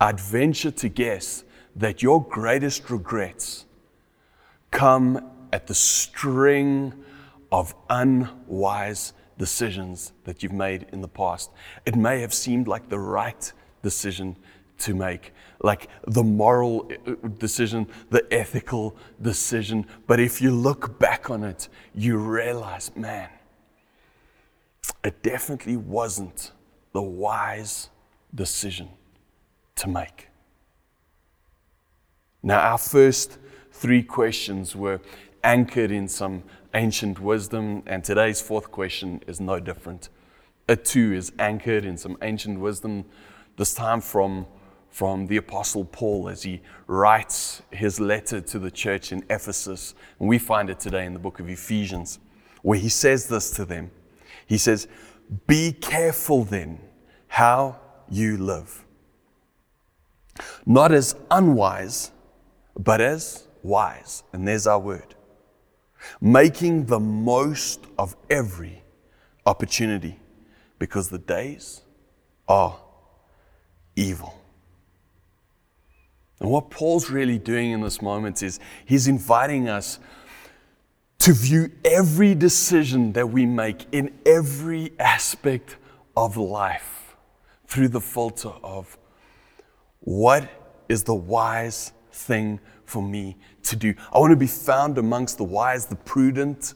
I'd 0.00 0.18
venture 0.18 0.70
to 0.70 0.88
guess 0.88 1.44
that 1.78 2.02
your 2.02 2.22
greatest 2.24 2.90
regrets 2.90 3.64
come 4.70 5.30
at 5.52 5.66
the 5.66 5.74
string 5.74 6.92
of 7.50 7.74
unwise 7.88 9.12
decisions 9.38 10.12
that 10.24 10.42
you've 10.42 10.52
made 10.52 10.86
in 10.92 11.00
the 11.00 11.08
past. 11.08 11.50
It 11.86 11.96
may 11.96 12.20
have 12.20 12.34
seemed 12.34 12.66
like 12.68 12.88
the 12.88 12.98
right 12.98 13.52
decision 13.82 14.36
to 14.78 14.94
make, 14.94 15.32
like 15.62 15.88
the 16.06 16.22
moral 16.22 16.90
uh, 17.06 17.14
decision, 17.38 17.86
the 18.10 18.26
ethical 18.32 18.96
decision. 19.22 19.86
But 20.06 20.20
if 20.20 20.42
you 20.42 20.50
look 20.50 20.98
back 20.98 21.30
on 21.30 21.44
it, 21.44 21.68
you 21.94 22.16
realize, 22.18 22.94
man, 22.96 23.28
it 25.04 25.22
definitely 25.22 25.76
wasn't 25.76 26.52
the 26.92 27.02
wise 27.02 27.88
decision 28.34 28.88
to 29.76 29.88
make. 29.88 30.28
Now, 32.42 32.60
our 32.60 32.78
first 32.78 33.38
three 33.72 34.02
questions 34.02 34.76
were 34.76 35.00
anchored 35.42 35.90
in 35.90 36.08
some 36.08 36.44
ancient 36.74 37.18
wisdom, 37.18 37.82
and 37.86 38.04
today's 38.04 38.40
fourth 38.40 38.70
question 38.70 39.20
is 39.26 39.40
no 39.40 39.58
different. 39.58 40.08
It 40.68 40.84
too 40.84 41.12
is 41.14 41.32
anchored 41.38 41.84
in 41.84 41.96
some 41.96 42.16
ancient 42.22 42.60
wisdom, 42.60 43.06
this 43.56 43.74
time 43.74 44.00
from, 44.00 44.46
from 44.88 45.26
the 45.26 45.38
Apostle 45.38 45.84
Paul 45.84 46.28
as 46.28 46.44
he 46.44 46.60
writes 46.86 47.62
his 47.72 47.98
letter 47.98 48.40
to 48.40 48.58
the 48.58 48.70
church 48.70 49.10
in 49.10 49.24
Ephesus. 49.28 49.94
And 50.20 50.28
we 50.28 50.38
find 50.38 50.70
it 50.70 50.78
today 50.78 51.06
in 51.06 51.14
the 51.14 51.18
book 51.18 51.40
of 51.40 51.48
Ephesians, 51.48 52.20
where 52.62 52.78
he 52.78 52.88
says 52.88 53.26
this 53.26 53.50
to 53.52 53.64
them. 53.64 53.90
He 54.46 54.58
says, 54.58 54.86
Be 55.48 55.72
careful 55.72 56.44
then 56.44 56.78
how 57.26 57.80
you 58.08 58.36
live, 58.36 58.84
not 60.64 60.92
as 60.92 61.16
unwise 61.30 62.12
but 62.78 63.00
as 63.00 63.46
wise. 63.62 64.22
And 64.32 64.46
there's 64.46 64.66
our 64.66 64.78
word. 64.78 65.14
Making 66.20 66.86
the 66.86 67.00
most 67.00 67.84
of 67.98 68.16
every 68.30 68.82
opportunity 69.44 70.18
because 70.78 71.08
the 71.08 71.18
days 71.18 71.82
are 72.46 72.78
evil. 73.96 74.34
And 76.40 76.50
what 76.50 76.70
Paul's 76.70 77.10
really 77.10 77.38
doing 77.38 77.72
in 77.72 77.80
this 77.80 78.00
moment 78.00 78.42
is 78.42 78.60
he's 78.84 79.08
inviting 79.08 79.68
us 79.68 79.98
to 81.18 81.32
view 81.32 81.72
every 81.84 82.34
decision 82.34 83.12
that 83.14 83.28
we 83.28 83.44
make 83.44 83.86
in 83.90 84.16
every 84.24 84.92
aspect 85.00 85.76
of 86.16 86.36
life 86.36 87.16
through 87.66 87.88
the 87.88 88.00
filter 88.00 88.52
of 88.62 88.96
what 90.00 90.48
is 90.88 91.02
the 91.02 91.14
wise 91.14 91.92
thing 92.18 92.60
for 92.84 93.02
me 93.02 93.36
to 93.62 93.76
do. 93.76 93.94
I 94.12 94.18
want 94.18 94.32
to 94.32 94.36
be 94.36 94.46
found 94.46 94.98
amongst 94.98 95.38
the 95.38 95.44
wise, 95.44 95.86
the 95.86 95.96
prudent. 95.96 96.74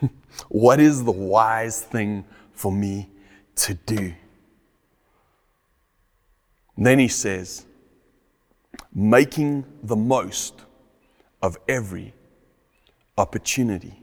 what 0.48 0.80
is 0.80 1.04
the 1.04 1.12
wise 1.12 1.80
thing 1.80 2.24
for 2.52 2.70
me 2.70 3.10
to 3.56 3.74
do? 3.74 4.14
And 6.76 6.86
then 6.86 6.98
he 6.98 7.08
says, 7.08 7.66
making 8.94 9.64
the 9.82 9.96
most 9.96 10.62
of 11.42 11.58
every 11.68 12.14
opportunity. 13.18 14.02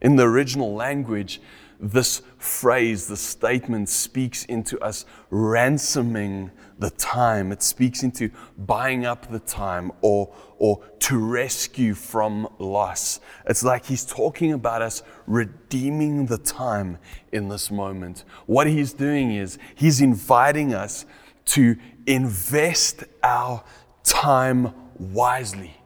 In 0.00 0.16
the 0.16 0.24
original 0.24 0.74
language, 0.74 1.40
this 1.80 2.22
phrase, 2.38 3.06
the 3.06 3.16
statement 3.16 3.88
speaks 3.88 4.44
into 4.44 4.78
us 4.80 5.04
ransoming 5.30 6.50
the 6.78 6.90
time. 6.90 7.52
It 7.52 7.62
speaks 7.62 8.02
into 8.02 8.30
buying 8.56 9.04
up 9.04 9.30
the 9.30 9.38
time 9.38 9.92
or, 10.00 10.34
or 10.58 10.84
to 11.00 11.18
rescue 11.18 11.94
from 11.94 12.48
loss. 12.58 13.20
It's 13.46 13.62
like 13.62 13.86
he's 13.86 14.04
talking 14.04 14.52
about 14.52 14.82
us 14.82 15.02
redeeming 15.26 16.26
the 16.26 16.38
time 16.38 16.98
in 17.32 17.48
this 17.48 17.70
moment. 17.70 18.24
What 18.46 18.66
he's 18.66 18.92
doing 18.92 19.32
is 19.32 19.58
he's 19.74 20.00
inviting 20.00 20.74
us 20.74 21.06
to 21.46 21.76
invest 22.06 23.04
our 23.22 23.64
time 24.02 24.72
wisely 24.98 25.76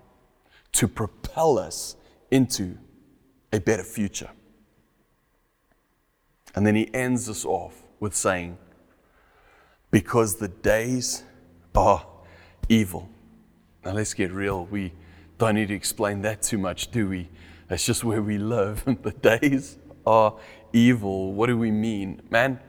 to 0.72 0.88
propel 0.88 1.58
us 1.58 1.96
into 2.30 2.76
a 3.52 3.60
better 3.60 3.84
future. 3.84 4.30
And 6.54 6.66
then 6.66 6.74
he 6.74 6.92
ends 6.94 7.28
us 7.28 7.44
off 7.44 7.82
with 8.00 8.14
saying, 8.14 8.58
Because 9.90 10.36
the 10.36 10.48
days 10.48 11.24
are 11.74 12.06
evil. 12.68 13.08
Now 13.84 13.92
let's 13.92 14.14
get 14.14 14.32
real. 14.32 14.66
We 14.66 14.92
don't 15.38 15.54
need 15.54 15.68
to 15.68 15.74
explain 15.74 16.22
that 16.22 16.42
too 16.42 16.58
much, 16.58 16.90
do 16.90 17.08
we? 17.08 17.28
That's 17.68 17.84
just 17.84 18.04
where 18.04 18.22
we 18.22 18.38
live. 18.38 18.84
the 19.02 19.12
days 19.12 19.78
are 20.06 20.36
evil. 20.72 21.32
What 21.32 21.46
do 21.46 21.58
we 21.58 21.70
mean? 21.70 22.20
Man, 22.30 22.60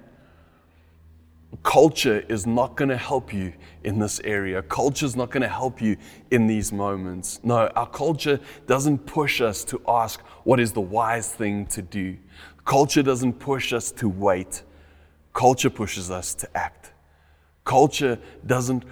culture 1.61 2.23
is 2.29 2.47
not 2.47 2.75
going 2.75 2.89
to 2.89 2.97
help 2.97 3.33
you 3.33 3.53
in 3.83 3.99
this 3.99 4.19
area. 4.21 4.61
Culture 4.63 5.05
is 5.05 5.15
not 5.15 5.29
going 5.29 5.43
to 5.43 5.49
help 5.49 5.81
you 5.81 5.97
in 6.31 6.47
these 6.47 6.71
moments. 6.71 7.39
No, 7.43 7.67
our 7.67 7.87
culture 7.87 8.39
doesn't 8.65 9.05
push 9.05 9.41
us 9.41 9.63
to 9.65 9.81
ask 9.87 10.21
what 10.43 10.59
is 10.59 10.71
the 10.71 10.81
wise 10.81 11.31
thing 11.31 11.65
to 11.67 11.81
do. 11.81 12.17
Culture 12.65 13.03
doesn't 13.03 13.33
push 13.33 13.73
us 13.73 13.91
to 13.91 14.07
wait, 14.07 14.63
culture 15.33 15.69
pushes 15.69 16.09
us 16.09 16.33
to 16.35 16.57
act. 16.57 16.93
Culture 17.65 18.19
doesn't 18.45 18.83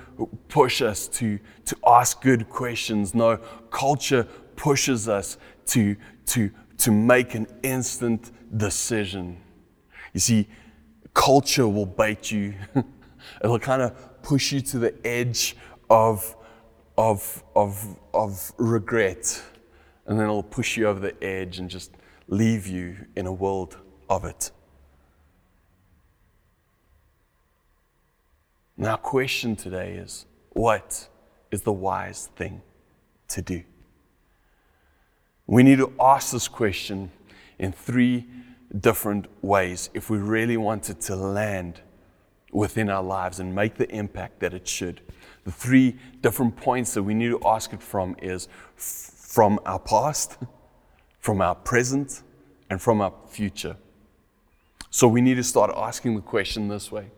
push 0.47 0.81
us 0.81 1.07
to, 1.09 1.39
to 1.65 1.77
ask 1.85 2.21
good 2.21 2.47
questions. 2.49 3.13
No, 3.13 3.37
culture 3.69 4.23
pushes 4.55 5.09
us 5.09 5.37
to, 5.67 5.97
to, 6.27 6.49
to 6.77 6.91
make 6.91 7.35
an 7.35 7.47
instant 7.63 8.31
decision. 8.57 9.41
You 10.13 10.21
see, 10.21 10.47
culture 11.13 11.67
will 11.67 11.85
bait 11.85 12.31
you. 12.31 12.53
It'll 13.43 13.59
kind 13.59 13.81
of 13.81 14.21
push 14.23 14.51
you 14.51 14.61
to 14.61 14.79
the 14.79 14.95
edge 15.05 15.55
of, 15.89 16.35
of, 16.97 17.43
of, 17.55 17.97
of 18.13 18.51
regret. 18.57 19.41
And 20.05 20.17
then 20.19 20.25
it'll 20.25 20.43
push 20.43 20.77
you 20.77 20.87
over 20.87 20.99
the 20.99 21.23
edge 21.23 21.59
and 21.59 21.69
just 21.69 21.91
leave 22.31 22.65
you 22.65 22.95
in 23.15 23.27
a 23.27 23.31
world 23.31 23.77
of 24.09 24.23
it. 24.23 24.51
Now, 28.77 28.95
question 28.95 29.55
today 29.55 29.95
is 29.95 30.25
what 30.49 31.09
is 31.51 31.61
the 31.61 31.73
wise 31.73 32.29
thing 32.37 32.61
to 33.27 33.41
do? 33.41 33.63
We 35.45 35.61
need 35.61 35.77
to 35.79 35.93
ask 35.99 36.31
this 36.31 36.47
question 36.47 37.11
in 37.59 37.73
three 37.73 38.25
different 38.79 39.27
ways 39.43 39.89
if 39.93 40.09
we 40.09 40.17
really 40.17 40.55
want 40.55 40.89
it 40.89 41.01
to 41.01 41.15
land 41.17 41.81
within 42.53 42.89
our 42.89 43.03
lives 43.03 43.41
and 43.41 43.53
make 43.53 43.75
the 43.75 43.89
impact 43.93 44.39
that 44.39 44.53
it 44.53 44.67
should. 44.67 45.01
The 45.43 45.51
three 45.51 45.97
different 46.21 46.55
points 46.55 46.93
that 46.93 47.03
we 47.03 47.13
need 47.13 47.29
to 47.29 47.41
ask 47.45 47.73
it 47.73 47.83
from 47.83 48.15
is 48.21 48.47
from 48.77 49.59
our 49.65 49.79
past, 49.79 50.37
from 51.21 51.39
our 51.39 51.55
present, 51.55 52.23
and 52.69 52.81
from 52.81 52.99
our 52.99 53.13
future. 53.27 53.77
So 54.89 55.07
we 55.07 55.21
need 55.21 55.35
to 55.35 55.43
start 55.43 55.71
asking 55.75 56.15
the 56.15 56.21
question 56.21 56.67
this 56.67 56.91
way 56.91 57.11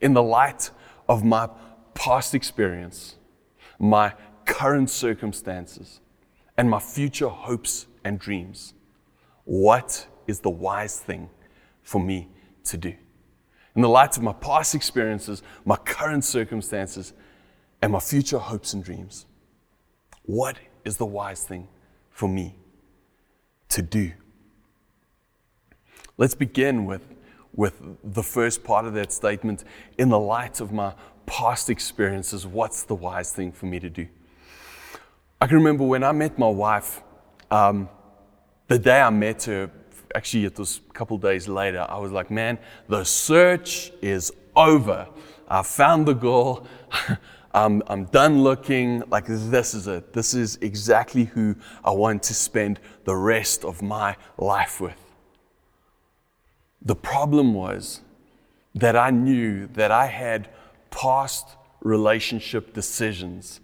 In 0.00 0.12
the 0.12 0.22
light 0.22 0.70
of 1.08 1.24
my 1.24 1.48
past 1.94 2.34
experience, 2.34 3.16
my 3.78 4.12
current 4.44 4.90
circumstances, 4.90 6.00
and 6.58 6.68
my 6.68 6.80
future 6.80 7.28
hopes 7.28 7.86
and 8.04 8.18
dreams, 8.18 8.74
what 9.44 10.06
is 10.26 10.40
the 10.40 10.50
wise 10.50 10.98
thing 10.98 11.30
for 11.82 12.00
me 12.00 12.28
to 12.64 12.76
do? 12.76 12.94
In 13.76 13.82
the 13.82 13.88
light 13.88 14.16
of 14.16 14.22
my 14.22 14.32
past 14.32 14.74
experiences, 14.74 15.42
my 15.64 15.76
current 15.76 16.24
circumstances, 16.24 17.12
and 17.80 17.92
my 17.92 18.00
future 18.00 18.38
hopes 18.38 18.72
and 18.74 18.82
dreams, 18.82 19.26
what 20.24 20.58
is 20.84 20.96
the 20.96 21.06
wise 21.06 21.44
thing 21.44 21.68
for 22.10 22.28
me 22.28 22.56
to 23.74 23.82
do? 23.82 24.12
Let's 26.16 26.34
begin 26.34 26.86
with, 26.86 27.02
with 27.52 27.82
the 28.04 28.22
first 28.22 28.62
part 28.62 28.86
of 28.86 28.94
that 28.94 29.12
statement. 29.12 29.64
In 29.98 30.08
the 30.08 30.18
light 30.18 30.60
of 30.60 30.72
my 30.72 30.94
past 31.26 31.68
experiences, 31.68 32.46
what's 32.46 32.84
the 32.84 32.94
wise 32.94 33.32
thing 33.32 33.50
for 33.50 33.66
me 33.66 33.80
to 33.80 33.90
do? 33.90 34.06
I 35.40 35.46
can 35.48 35.56
remember 35.56 35.84
when 35.84 36.04
I 36.04 36.12
met 36.12 36.38
my 36.38 36.48
wife, 36.48 37.02
um, 37.50 37.88
the 38.68 38.78
day 38.78 39.00
I 39.00 39.10
met 39.10 39.42
her, 39.44 39.70
actually, 40.14 40.44
it 40.44 40.58
was 40.58 40.80
a 40.88 40.92
couple 40.92 41.18
days 41.18 41.48
later, 41.48 41.84
I 41.88 41.98
was 41.98 42.12
like, 42.12 42.30
man, 42.30 42.58
the 42.88 43.02
search 43.02 43.90
is 44.00 44.32
over. 44.54 45.08
I 45.48 45.62
found 45.62 46.06
the 46.06 46.14
girl. 46.14 46.66
I'm, 47.54 47.82
I'm 47.86 48.06
done 48.06 48.42
looking. 48.42 49.04
Like, 49.08 49.26
this 49.26 49.74
is 49.74 49.86
it. 49.86 50.12
This 50.12 50.34
is 50.34 50.58
exactly 50.60 51.24
who 51.24 51.54
I 51.84 51.92
want 51.92 52.24
to 52.24 52.34
spend 52.34 52.80
the 53.04 53.14
rest 53.14 53.64
of 53.64 53.80
my 53.80 54.16
life 54.36 54.80
with. 54.80 55.00
The 56.82 56.96
problem 56.96 57.54
was 57.54 58.00
that 58.74 58.96
I 58.96 59.10
knew 59.10 59.68
that 59.68 59.92
I 59.92 60.06
had 60.06 60.48
past 60.90 61.56
relationship 61.80 62.74
decisions 62.74 63.60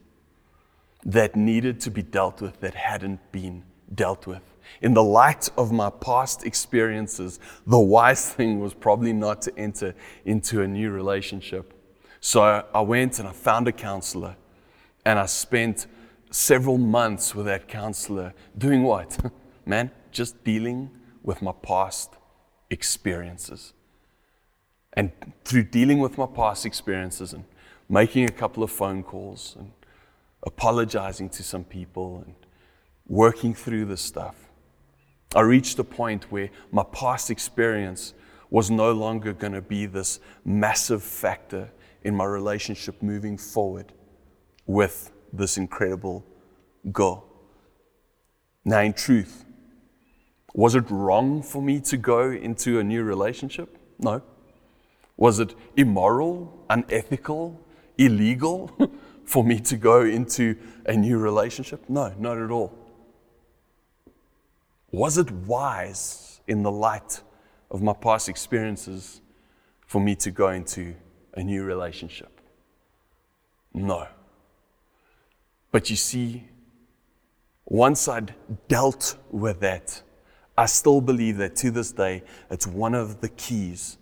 that 1.04 1.34
needed 1.34 1.80
to 1.80 1.90
be 1.90 2.02
dealt 2.02 2.40
with 2.40 2.60
that 2.60 2.74
hadn't 2.74 3.32
been 3.32 3.64
dealt 3.92 4.26
with. 4.26 4.42
In 4.82 4.94
the 4.94 5.02
light 5.02 5.50
of 5.56 5.72
my 5.72 5.90
past 5.90 6.46
experiences, 6.46 7.40
the 7.66 7.80
wise 7.80 8.32
thing 8.32 8.60
was 8.60 8.72
probably 8.72 9.12
not 9.12 9.42
to 9.42 9.58
enter 9.58 9.94
into 10.24 10.62
a 10.62 10.68
new 10.68 10.90
relationship. 10.90 11.74
So 12.20 12.42
I 12.42 12.80
went 12.82 13.18
and 13.18 13.26
I 13.26 13.32
found 13.32 13.66
a 13.66 13.72
counselor, 13.72 14.36
and 15.04 15.18
I 15.18 15.26
spent 15.26 15.86
several 16.30 16.76
months 16.76 17.34
with 17.34 17.46
that 17.46 17.66
counselor 17.66 18.34
doing 18.56 18.82
what? 18.82 19.18
Man, 19.66 19.90
just 20.12 20.42
dealing 20.44 20.90
with 21.22 21.40
my 21.42 21.52
past 21.52 22.10
experiences. 22.68 23.72
And 24.92 25.12
through 25.44 25.64
dealing 25.64 25.98
with 25.98 26.18
my 26.18 26.26
past 26.26 26.66
experiences 26.66 27.32
and 27.32 27.44
making 27.88 28.24
a 28.24 28.32
couple 28.32 28.62
of 28.62 28.70
phone 28.70 29.02
calls 29.02 29.56
and 29.58 29.72
apologizing 30.42 31.30
to 31.30 31.42
some 31.42 31.64
people 31.64 32.22
and 32.24 32.34
working 33.06 33.54
through 33.54 33.86
this 33.86 34.00
stuff, 34.02 34.34
I 35.34 35.40
reached 35.40 35.78
a 35.78 35.84
point 35.84 36.30
where 36.30 36.50
my 36.70 36.84
past 36.92 37.30
experience 37.30 38.14
was 38.50 38.70
no 38.70 38.92
longer 38.92 39.32
going 39.32 39.52
to 39.52 39.62
be 39.62 39.86
this 39.86 40.18
massive 40.44 41.02
factor 41.02 41.70
in 42.02 42.16
my 42.16 42.24
relationship 42.24 43.02
moving 43.02 43.36
forward 43.36 43.92
with 44.66 45.10
this 45.32 45.56
incredible 45.56 46.24
girl. 46.92 47.24
Now, 48.64 48.80
in 48.80 48.92
truth, 48.92 49.44
was 50.54 50.74
it 50.74 50.84
wrong 50.90 51.42
for 51.42 51.62
me 51.62 51.80
to 51.80 51.96
go 51.96 52.30
into 52.30 52.78
a 52.78 52.84
new 52.84 53.02
relationship? 53.02 53.76
No. 53.98 54.22
Was 55.16 55.38
it 55.38 55.54
immoral, 55.76 56.64
unethical, 56.68 57.60
illegal 57.98 58.70
for 59.24 59.44
me 59.44 59.60
to 59.60 59.76
go 59.76 60.02
into 60.02 60.56
a 60.86 60.94
new 60.94 61.18
relationship? 61.18 61.84
No, 61.88 62.12
not 62.18 62.38
at 62.38 62.50
all. 62.50 62.76
Was 64.90 65.18
it 65.18 65.30
wise 65.30 66.40
in 66.48 66.62
the 66.62 66.70
light 66.70 67.20
of 67.70 67.82
my 67.82 67.92
past 67.92 68.28
experiences 68.28 69.20
for 69.86 70.00
me 70.00 70.16
to 70.16 70.30
go 70.30 70.48
into 70.48 70.94
a 71.34 71.42
new 71.42 71.64
relationship? 71.64 72.40
No. 73.72 74.08
But 75.72 75.90
you 75.90 75.96
see, 75.96 76.44
once 77.64 78.08
I'd 78.08 78.34
dealt 78.68 79.16
with 79.30 79.60
that, 79.60 80.02
I 80.58 80.66
still 80.66 81.00
believe 81.00 81.36
that 81.38 81.56
to 81.56 81.70
this 81.70 81.92
day, 81.92 82.22
it's 82.50 82.66
one 82.66 82.94
of 82.94 83.20
the 83.20 83.28
keys 83.28 83.96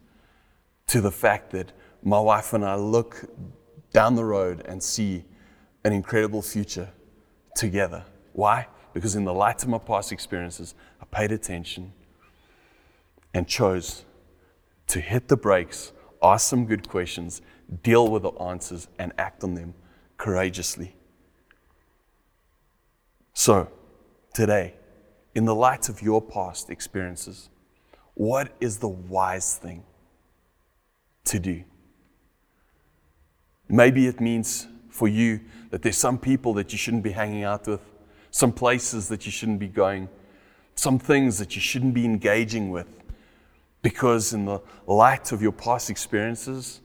to 0.88 1.00
the 1.00 1.10
fact 1.10 1.50
that 1.50 1.72
my 2.02 2.18
wife 2.18 2.52
and 2.52 2.64
I 2.64 2.76
look 2.76 3.24
down 3.92 4.14
the 4.14 4.24
road 4.24 4.64
and 4.66 4.82
see 4.82 5.24
an 5.84 5.92
incredible 5.92 6.42
future 6.42 6.88
together. 7.54 8.04
Why? 8.32 8.66
Because 8.94 9.14
in 9.14 9.24
the 9.24 9.34
light 9.34 9.62
of 9.62 9.68
my 9.68 9.78
past 9.78 10.12
experiences, 10.12 10.74
I 11.00 11.04
paid 11.04 11.30
attention 11.30 11.92
and 13.34 13.46
chose 13.46 14.04
to 14.88 15.00
hit 15.00 15.28
the 15.28 15.36
brakes, 15.36 15.92
ask 16.22 16.48
some 16.48 16.66
good 16.66 16.88
questions, 16.88 17.42
deal 17.82 18.08
with 18.08 18.22
the 18.22 18.32
answers, 18.32 18.88
and 18.98 19.12
act 19.18 19.44
on 19.44 19.54
them 19.54 19.74
courageously. 20.16 20.94
So, 23.34 23.68
today, 24.34 24.74
in 25.34 25.44
the 25.44 25.54
light 25.54 25.88
of 25.88 26.02
your 26.02 26.20
past 26.20 26.70
experiences, 26.70 27.50
what 28.14 28.52
is 28.60 28.78
the 28.78 28.88
wise 28.88 29.56
thing 29.56 29.84
to 31.24 31.38
do? 31.38 31.62
Maybe 33.68 34.06
it 34.06 34.20
means 34.20 34.66
for 34.88 35.06
you 35.06 35.40
that 35.70 35.82
there's 35.82 35.96
some 35.96 36.18
people 36.18 36.54
that 36.54 36.72
you 36.72 36.78
shouldn't 36.78 37.04
be 37.04 37.12
hanging 37.12 37.44
out 37.44 37.66
with, 37.66 37.80
some 38.30 38.50
places 38.50 39.08
that 39.08 39.24
you 39.24 39.30
shouldn't 39.30 39.60
be 39.60 39.68
going, 39.68 40.08
some 40.74 40.98
things 40.98 41.38
that 41.38 41.54
you 41.54 41.60
shouldn't 41.60 41.94
be 41.94 42.04
engaging 42.04 42.70
with, 42.70 42.88
because 43.82 44.32
in 44.32 44.44
the 44.44 44.60
light 44.86 45.32
of 45.32 45.40
your 45.40 45.52
past 45.52 45.90
experiences, 45.90 46.80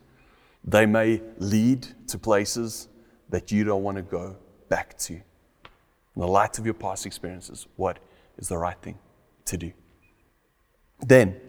they 0.63 0.85
may 0.85 1.21
lead 1.39 1.87
to 2.07 2.17
places 2.17 2.87
that 3.29 3.51
you 3.51 3.63
don't 3.63 3.83
want 3.83 3.97
to 3.97 4.03
go 4.03 4.35
back 4.69 4.97
to. 4.97 5.13
In 5.13 6.21
the 6.21 6.27
light 6.27 6.59
of 6.59 6.65
your 6.65 6.75
past 6.75 7.05
experiences, 7.05 7.67
what 7.75 7.99
is 8.37 8.49
the 8.49 8.57
right 8.57 8.77
thing 8.81 8.97
to 9.45 9.57
do? 9.57 9.73
Then, 10.99 11.39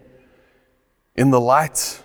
in 1.14 1.30
the 1.30 1.40
light 1.40 2.02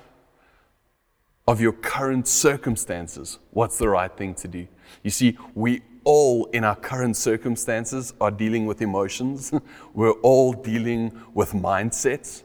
of 1.47 1.59
your 1.59 1.71
current 1.71 2.27
circumstances, 2.27 3.39
what's 3.51 3.77
the 3.77 3.89
right 3.89 4.15
thing 4.15 4.35
to 4.35 4.47
do? 4.47 4.67
You 5.03 5.09
see, 5.09 5.37
we 5.55 5.81
all 6.03 6.45
in 6.45 6.63
our 6.63 6.75
current 6.75 7.17
circumstances 7.17 8.13
are 8.21 8.31
dealing 8.31 8.65
with 8.65 8.81
emotions. 8.81 9.51
We're 9.93 10.19
all 10.21 10.53
dealing 10.53 11.19
with 11.33 11.53
mindsets. 11.53 12.43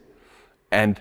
And 0.75 1.01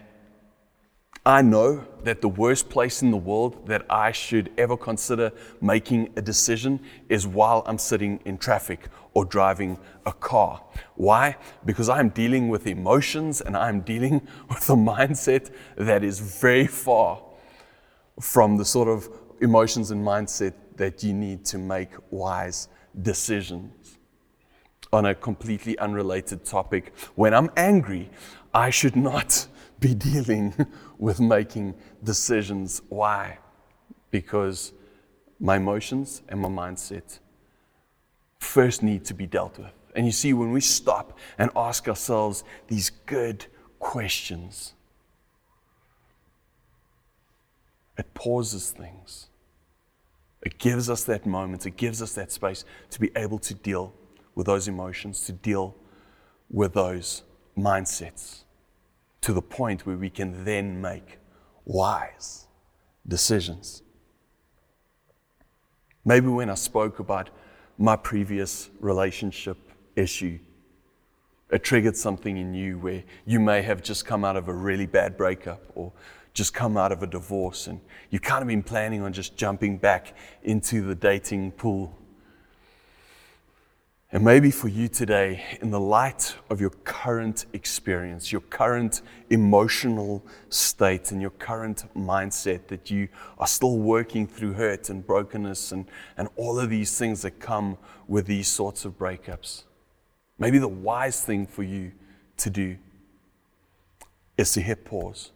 I 1.25 1.41
know 1.41 1.83
that 2.03 2.21
the 2.21 2.29
worst 2.29 2.69
place 2.69 3.01
in 3.01 3.09
the 3.09 3.17
world 3.17 3.65
that 3.65 3.87
I 3.89 4.11
should 4.11 4.51
ever 4.55 4.77
consider 4.77 5.31
making 5.61 6.13
a 6.15 6.21
decision 6.21 6.79
is 7.09 7.25
while 7.25 7.63
I'm 7.65 7.79
sitting 7.79 8.19
in 8.23 8.37
traffic 8.37 8.87
or 9.15 9.25
driving 9.25 9.79
a 10.05 10.13
car. 10.13 10.61
Why? 10.93 11.37
Because 11.65 11.89
I'm 11.89 12.09
dealing 12.09 12.49
with 12.49 12.67
emotions 12.67 13.41
and 13.41 13.57
I'm 13.57 13.81
dealing 13.81 14.27
with 14.49 14.69
a 14.69 14.75
mindset 14.75 15.49
that 15.75 16.03
is 16.03 16.19
very 16.19 16.67
far 16.67 17.19
from 18.21 18.57
the 18.57 18.65
sort 18.65 18.87
of 18.87 19.09
emotions 19.41 19.89
and 19.89 20.05
mindset 20.05 20.53
that 20.75 21.03
you 21.03 21.13
need 21.15 21.45
to 21.45 21.57
make 21.57 21.89
wise 22.11 22.67
decisions. 23.01 23.97
On 24.91 25.07
a 25.07 25.15
completely 25.15 25.75
unrelated 25.79 26.45
topic, 26.45 26.93
when 27.15 27.33
I'm 27.33 27.49
angry, 27.57 28.11
I 28.53 28.69
should 28.69 28.95
not 28.95 29.47
be 29.83 29.93
dealing 29.93 30.53
with 30.97 31.19
making 31.19 31.75
decisions. 32.03 32.81
Why? 32.87 33.37
Because 34.09 34.71
my 35.39 35.57
emotions 35.57 36.21
and 36.29 36.39
my 36.39 36.47
mindset 36.47 37.19
first 38.39 38.81
need 38.81 39.03
to 39.05 39.13
be 39.13 39.27
dealt 39.27 39.57
with. 39.59 39.73
And 39.95 40.05
you 40.05 40.11
see, 40.11 40.33
when 40.33 40.51
we 40.51 40.61
stop 40.61 41.19
and 41.37 41.51
ask 41.55 41.87
ourselves 41.87 42.43
these 42.67 42.89
good 43.05 43.45
questions, 43.77 44.73
it 47.97 48.11
pauses 48.13 48.71
things. 48.71 49.27
It 50.41 50.57
gives 50.57 50.89
us 50.89 51.03
that 51.05 51.25
moment, 51.25 51.65
it 51.65 51.77
gives 51.77 52.01
us 52.01 52.13
that 52.13 52.31
space 52.31 52.63
to 52.89 52.99
be 52.99 53.11
able 53.15 53.39
to 53.39 53.53
deal 53.53 53.93
with 54.33 54.45
those 54.45 54.67
emotions, 54.67 55.25
to 55.25 55.33
deal 55.33 55.75
with 56.49 56.73
those 56.73 57.23
mindsets 57.57 58.42
to 59.23 59.31
the 59.31 59.41
point 59.41 59.85
where 59.85 59.95
we 59.95 60.09
can 60.09 60.43
then 60.43 60.81
make 60.81 61.17
wise 61.63 62.45
decisions. 63.07 63.81
Maybe 66.03 66.27
when 66.27 66.49
I 66.49 66.55
spoke 66.55 66.99
about 66.99 67.29
my 67.77 67.95
previous 67.95 68.69
relationship 68.81 69.57
issue, 69.95 70.39
it 71.49 71.63
triggered 71.63 71.95
something 71.95 72.35
in 72.35 72.53
you 72.53 72.77
where 72.79 73.03
you 73.25 73.39
may 73.39 73.61
have 73.61 73.81
just 73.81 74.05
come 74.05 74.25
out 74.25 74.35
of 74.35 74.49
a 74.49 74.53
really 74.53 74.85
bad 74.85 75.15
breakup 75.15 75.61
or 75.73 75.93
just 76.33 76.53
come 76.53 76.75
out 76.75 76.91
of 76.91 77.01
a 77.01 77.07
divorce 77.07 77.67
and 77.67 77.79
you've 78.09 78.23
kind 78.23 78.41
of 78.41 78.49
been 78.49 78.63
planning 78.63 79.01
on 79.03 79.13
just 79.13 79.37
jumping 79.37 79.77
back 79.77 80.17
into 80.43 80.81
the 80.81 80.95
dating 80.95 81.51
pool. 81.51 81.97
And 84.13 84.23
maybe 84.23 84.51
for 84.51 84.67
you 84.67 84.89
today, 84.89 85.43
in 85.59 85.71
the 85.71 85.79
light 85.79 86.35
of 86.51 86.61
your 86.61 86.69
current 86.83 87.47
experience, 87.53 88.31
your 88.31 88.41
current 88.41 89.01
emotional 89.31 90.23
state, 90.49 91.11
and 91.11 91.19
your 91.19 91.31
current 91.31 91.85
mindset, 91.95 92.67
that 92.67 92.91
you 92.91 93.07
are 93.39 93.47
still 93.47 93.79
working 93.79 94.27
through 94.27 94.53
hurt 94.53 94.91
and 94.91 95.03
brokenness 95.03 95.71
and, 95.71 95.87
and 96.15 96.29
all 96.35 96.59
of 96.59 96.69
these 96.69 96.95
things 96.95 97.23
that 97.23 97.39
come 97.39 97.75
with 98.07 98.27
these 98.27 98.47
sorts 98.47 98.85
of 98.85 98.99
breakups. 98.99 99.63
Maybe 100.37 100.59
the 100.59 100.67
wise 100.67 101.25
thing 101.25 101.47
for 101.47 101.63
you 101.63 101.91
to 102.37 102.51
do 102.51 102.77
is 104.37 104.53
to 104.53 104.61
hit 104.61 104.85
pause 104.85 105.31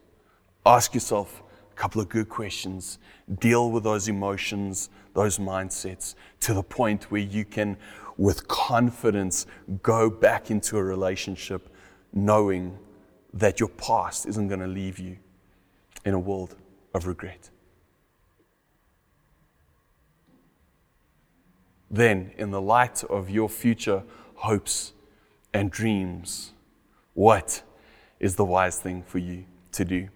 Ask 0.67 0.93
yourself 0.93 1.41
a 1.71 1.75
couple 1.75 1.99
of 1.99 2.09
good 2.09 2.29
questions. 2.29 2.99
Deal 3.39 3.71
with 3.71 3.83
those 3.83 4.07
emotions, 4.07 4.89
those 5.15 5.39
mindsets 5.39 6.13
to 6.41 6.53
the 6.53 6.61
point 6.61 7.05
where 7.05 7.21
you 7.21 7.43
can, 7.43 7.77
with 8.17 8.47
confidence, 8.47 9.45
go 9.83 10.09
back 10.09 10.49
into 10.49 10.77
a 10.77 10.83
relationship 10.83 11.69
knowing 12.13 12.77
that 13.33 13.59
your 13.59 13.69
past 13.69 14.25
isn't 14.25 14.47
going 14.47 14.59
to 14.59 14.67
leave 14.67 14.97
you 14.99 15.17
in 16.03 16.13
a 16.13 16.19
world 16.19 16.55
of 16.93 17.05
regret. 17.05 17.49
Then, 21.89 22.31
in 22.37 22.51
the 22.51 22.61
light 22.61 23.03
of 23.05 23.29
your 23.29 23.47
future 23.47 24.03
hopes 24.35 24.93
and 25.53 25.71
dreams, 25.71 26.51
what 27.13 27.61
is 28.19 28.35
the 28.35 28.45
wise 28.45 28.79
thing 28.79 29.03
for 29.03 29.19
you 29.19 29.45
to 29.71 29.85
do? 29.85 30.09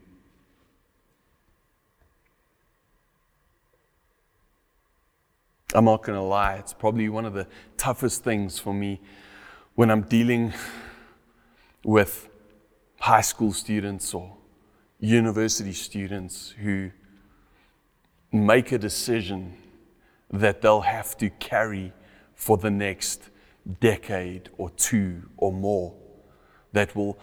I'm 5.73 5.85
not 5.85 6.03
going 6.03 6.17
to 6.17 6.23
lie, 6.23 6.55
it's 6.55 6.73
probably 6.73 7.07
one 7.07 7.25
of 7.25 7.33
the 7.33 7.47
toughest 7.77 8.23
things 8.23 8.59
for 8.59 8.73
me 8.73 8.99
when 9.75 9.89
I'm 9.89 10.01
dealing 10.01 10.53
with 11.83 12.27
high 12.99 13.21
school 13.21 13.53
students 13.53 14.13
or 14.13 14.35
university 14.99 15.73
students 15.73 16.53
who 16.61 16.91
make 18.31 18.71
a 18.71 18.77
decision 18.77 19.57
that 20.31 20.61
they'll 20.61 20.81
have 20.81 21.17
to 21.17 21.29
carry 21.29 21.93
for 22.35 22.57
the 22.57 22.69
next 22.69 23.29
decade 23.79 24.49
or 24.57 24.69
two 24.71 25.29
or 25.37 25.53
more 25.53 25.93
that 26.73 26.95
will 26.95 27.17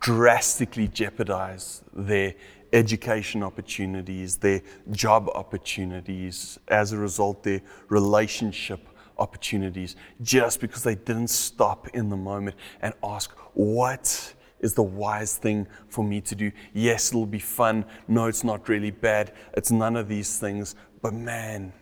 drastically 0.00 0.88
jeopardize 0.88 1.82
their 1.92 2.34
education 2.72 3.42
opportunities, 3.42 4.36
their 4.36 4.62
job 4.90 5.28
opportunities, 5.34 6.58
as 6.68 6.92
a 6.92 6.98
result, 6.98 7.42
their 7.42 7.60
relationship 7.88 8.88
opportunities, 9.18 9.96
just 10.22 10.60
because 10.60 10.82
they 10.82 10.94
didn't 10.94 11.28
stop 11.28 11.88
in 11.88 12.08
the 12.08 12.16
moment 12.16 12.56
and 12.80 12.94
ask, 13.02 13.30
What 13.54 14.34
is 14.60 14.74
the 14.74 14.82
wise 14.82 15.36
thing 15.36 15.66
for 15.88 16.04
me 16.04 16.20
to 16.22 16.34
do? 16.34 16.52
Yes, 16.74 17.10
it'll 17.10 17.26
be 17.26 17.38
fun. 17.38 17.84
No, 18.06 18.26
it's 18.26 18.44
not 18.44 18.68
really 18.68 18.90
bad. 18.90 19.32
It's 19.54 19.70
none 19.70 19.96
of 19.96 20.08
these 20.08 20.38
things. 20.38 20.74
But 21.00 21.14
man, 21.14 21.72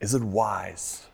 is 0.00 0.14
it 0.14 0.22
wise? 0.22 1.06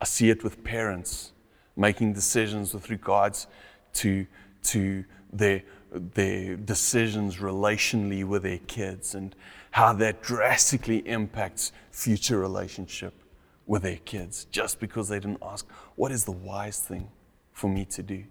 I 0.00 0.04
see 0.04 0.30
it 0.30 0.44
with 0.44 0.62
parents 0.64 1.32
making 1.76 2.12
decisions 2.12 2.74
with 2.74 2.90
regards 2.90 3.46
to, 3.94 4.26
to 4.64 5.04
their 5.32 5.62
their 5.90 6.56
decisions 6.56 7.36
relationally 7.36 8.24
with 8.24 8.42
their 8.42 8.58
kids 8.66 9.14
and 9.14 9.34
how 9.70 9.92
that 9.92 10.22
drastically 10.22 11.06
impacts 11.06 11.72
future 11.90 12.38
relationship 12.38 13.14
with 13.66 13.82
their 13.82 13.98
kids 14.04 14.46
just 14.46 14.78
because 14.80 15.08
they 15.08 15.18
didn't 15.18 15.42
ask 15.42 15.66
what 15.96 16.12
is 16.12 16.24
the 16.24 16.32
wise 16.32 16.80
thing 16.80 17.08
for 17.52 17.68
me 17.68 17.84
to 17.84 18.02
do? 18.02 18.24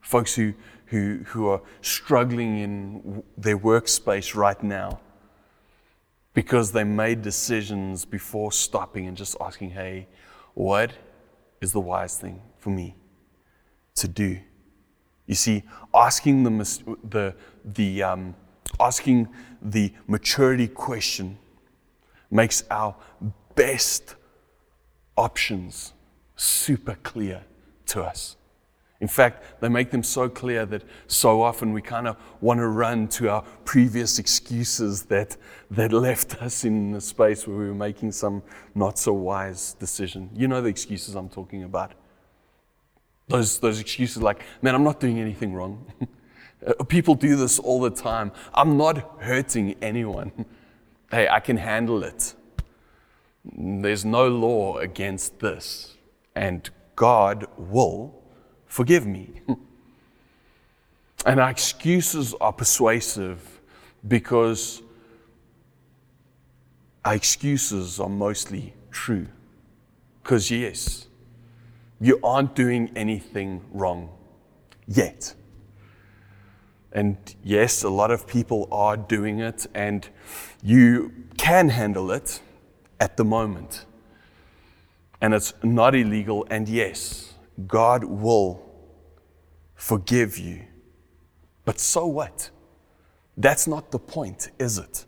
Folks 0.00 0.34
who 0.34 0.54
who 0.86 1.18
who 1.26 1.48
are 1.48 1.62
struggling 1.82 2.58
in 2.58 3.22
their 3.36 3.58
workspace 3.58 4.34
right 4.34 4.62
now 4.62 5.00
because 6.32 6.72
they 6.72 6.84
made 6.84 7.22
decisions 7.22 8.04
before 8.04 8.50
stopping 8.52 9.06
and 9.06 9.16
just 9.16 9.36
asking 9.40 9.70
hey 9.70 10.06
what 10.54 10.92
is 11.60 11.72
the 11.72 11.80
wise 11.80 12.16
thing 12.16 12.40
for 12.58 12.70
me 12.70 12.96
to 13.94 14.08
do 14.08 14.38
you 15.30 15.36
see, 15.36 15.62
asking 15.94 16.42
the, 16.42 16.96
the, 17.08 17.34
the, 17.64 18.02
um, 18.02 18.34
asking 18.80 19.28
the 19.62 19.92
maturity 20.08 20.66
question 20.66 21.38
makes 22.32 22.64
our 22.68 22.96
best 23.54 24.16
options 25.16 25.92
super 26.34 26.96
clear 27.04 27.44
to 27.86 28.02
us. 28.02 28.34
In 29.00 29.06
fact, 29.06 29.60
they 29.60 29.68
make 29.68 29.92
them 29.92 30.02
so 30.02 30.28
clear 30.28 30.66
that 30.66 30.82
so 31.06 31.42
often 31.42 31.72
we 31.72 31.80
kind 31.80 32.08
of 32.08 32.16
want 32.40 32.58
to 32.58 32.66
run 32.66 33.06
to 33.08 33.30
our 33.30 33.42
previous 33.64 34.18
excuses 34.18 35.04
that, 35.04 35.36
that 35.70 35.92
left 35.92 36.42
us 36.42 36.64
in 36.64 36.90
the 36.90 37.00
space 37.00 37.46
where 37.46 37.56
we 37.56 37.68
were 37.68 37.74
making 37.74 38.10
some 38.10 38.42
not 38.74 38.98
so 38.98 39.12
wise 39.12 39.74
decision. 39.74 40.28
You 40.34 40.48
know 40.48 40.60
the 40.60 40.68
excuses 40.68 41.14
I'm 41.14 41.28
talking 41.28 41.62
about. 41.62 41.92
Those, 43.30 43.60
those 43.60 43.80
excuses 43.80 44.22
like, 44.22 44.42
man, 44.60 44.74
I'm 44.74 44.82
not 44.82 44.98
doing 44.98 45.20
anything 45.20 45.54
wrong. 45.54 45.86
People 46.88 47.14
do 47.14 47.36
this 47.36 47.58
all 47.58 47.80
the 47.80 47.90
time. 47.90 48.32
I'm 48.52 48.76
not 48.76 49.22
hurting 49.22 49.76
anyone. 49.80 50.32
Hey, 51.10 51.26
I 51.28 51.40
can 51.40 51.56
handle 51.56 52.04
it. 52.04 52.34
There's 53.44 54.04
no 54.04 54.28
law 54.28 54.78
against 54.78 55.40
this. 55.40 55.96
And 56.36 56.70
God 56.94 57.48
will 57.56 58.14
forgive 58.66 59.08
me. 59.08 59.40
and 61.26 61.40
our 61.40 61.50
excuses 61.50 62.32
are 62.34 62.52
persuasive 62.52 63.60
because 64.06 64.82
our 67.04 67.16
excuses 67.16 67.98
are 67.98 68.08
mostly 68.08 68.74
true. 68.92 69.26
Because, 70.22 70.48
yes, 70.48 71.08
you 72.00 72.18
aren't 72.22 72.54
doing 72.54 72.90
anything 72.96 73.62
wrong 73.72 74.08
yet. 74.86 75.34
And 76.92 77.16
yes, 77.44 77.84
a 77.84 77.90
lot 77.90 78.10
of 78.10 78.26
people 78.26 78.66
are 78.72 78.96
doing 78.96 79.38
it, 79.38 79.66
and 79.74 80.08
you 80.62 81.12
can 81.36 81.68
handle 81.68 82.10
it 82.10 82.40
at 82.98 83.16
the 83.16 83.24
moment. 83.24 83.84
And 85.20 85.34
it's 85.34 85.52
not 85.62 85.94
illegal, 85.94 86.46
and 86.50 86.68
yes, 86.68 87.34
God 87.66 88.04
will 88.04 88.62
forgive 89.74 90.38
you. 90.38 90.62
But 91.64 91.78
so 91.78 92.06
what? 92.06 92.50
That's 93.36 93.66
not 93.68 93.90
the 93.92 93.98
point, 93.98 94.50
is 94.58 94.78
it? 94.78 95.04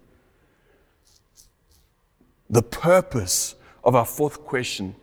The 2.49 2.63
purpose 2.63 3.57
of 3.83 3.95
our 3.97 4.05
fourth 4.05 4.45
question 4.45 4.95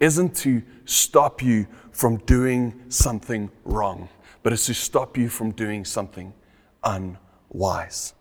isn't 0.00 0.34
to 0.34 0.62
stop 0.86 1.42
you 1.42 1.66
from 1.92 2.16
doing 2.18 2.82
something 2.88 3.50
wrong, 3.64 4.08
but 4.42 4.52
it's 4.52 4.66
to 4.66 4.74
stop 4.74 5.16
you 5.16 5.28
from 5.28 5.52
doing 5.52 5.84
something 5.84 6.32
unwise. 6.82 8.14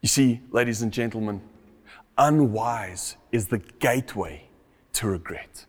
You 0.00 0.08
see, 0.08 0.40
ladies 0.50 0.82
and 0.82 0.92
gentlemen, 0.92 1.42
unwise 2.16 3.16
is 3.30 3.48
the 3.48 3.58
gateway 3.58 4.48
to 4.94 5.08
regret. 5.08 5.66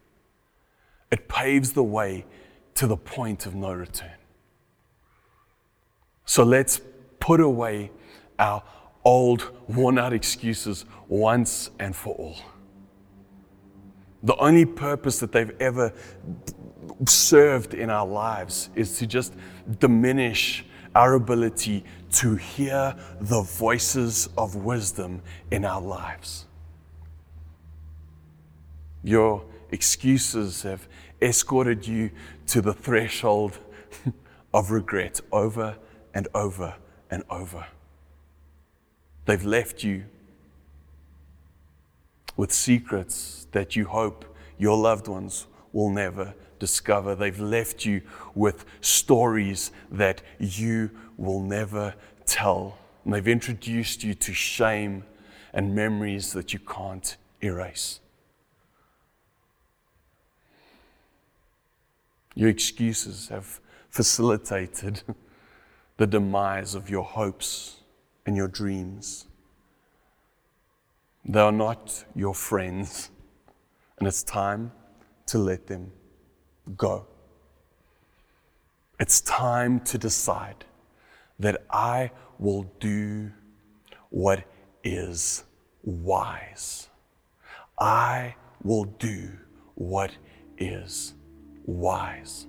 It 1.12 1.28
paves 1.28 1.74
the 1.74 1.84
way 1.84 2.26
to 2.76 2.88
the 2.88 2.96
point 2.96 3.46
of 3.46 3.56
no 3.56 3.74
return. 3.74 4.12
So 6.26 6.44
let's 6.44 6.80
put 7.20 7.42
away 7.42 7.92
our 8.38 8.64
old, 9.04 9.52
worn 9.68 9.98
out 9.98 10.14
excuses 10.14 10.86
once 11.08 11.72
and 11.80 11.96
for 11.96 12.14
all. 12.16 12.38
The 14.24 14.36
only 14.38 14.66
purpose 14.66 15.20
that 15.20 15.32
they've 15.32 15.56
ever 15.60 15.94
served 17.08 17.74
in 17.74 17.90
our 17.90 18.06
lives 18.06 18.70
is 18.76 18.98
to 19.00 19.08
just 19.08 19.34
diminish 19.80 20.66
our 20.96 21.14
ability 21.14 21.86
to 22.12 22.36
hear 22.36 22.96
the 23.22 23.42
voices 23.42 24.28
of 24.38 24.56
wisdom 24.56 25.22
in 25.52 25.64
our 25.64 25.82
lives. 25.82 26.46
Your 29.04 29.46
excuses 29.72 30.64
have 30.64 30.88
escorted 31.22 31.88
you 31.88 32.12
to 32.48 32.62
the 32.62 32.74
threshold 32.74 33.60
of 34.54 34.72
regret 34.72 35.22
over 35.32 35.78
and 36.14 36.28
over 36.34 36.76
and 37.10 37.24
over. 37.30 37.66
They've 39.26 39.46
left 39.46 39.84
you 39.84 40.06
with 42.40 42.54
secrets 42.54 43.48
that 43.52 43.76
you 43.76 43.84
hope 43.84 44.24
your 44.58 44.78
loved 44.78 45.10
ones 45.10 45.46
will 45.74 45.90
never 45.90 46.34
discover. 46.58 47.14
They've 47.14 47.38
left 47.38 47.84
you 47.84 48.02
with 48.34 48.64
stories 48.80 49.72
that 49.92 50.22
you 50.40 50.90
will 51.18 51.42
never 51.42 51.96
tell. 52.26 52.78
And 53.04 53.14
they've 53.14 53.28
introduced 53.28 54.06
you 54.06 54.14
to 54.14 54.34
shame 54.34 55.04
and 55.54 55.76
memories 55.76 56.32
that 56.32 56.54
you 56.54 56.60
can't 56.60 57.18
erase. 57.44 58.00
Your 62.36 62.48
excuses 62.48 63.28
have 63.28 63.60
facilitated 63.90 65.02
the 65.98 66.08
demise 66.08 66.74
of 66.74 66.90
your 66.90 67.04
hopes 67.04 67.82
and 68.26 68.38
your 68.38 68.48
dreams. 68.48 69.26
They 71.26 71.40
are 71.40 71.52
not 71.52 72.06
your 72.16 72.34
friends, 72.34 73.12
and 73.98 74.08
it's 74.08 74.24
time 74.24 74.72
to 75.28 75.38
let 75.38 75.68
them 75.68 75.92
go. 76.78 77.06
It's 79.00 79.22
time 79.22 79.80
to 79.82 79.98
decide 79.98 80.66
that 81.40 81.64
I 81.70 82.12
will 82.38 82.64
do 82.80 83.32
what 84.10 84.44
is 84.84 85.44
wise. 85.84 86.90
I 87.80 88.36
will 88.64 88.86
do 88.86 89.32
what 89.76 90.12
is 90.58 91.14
wise. 91.66 92.48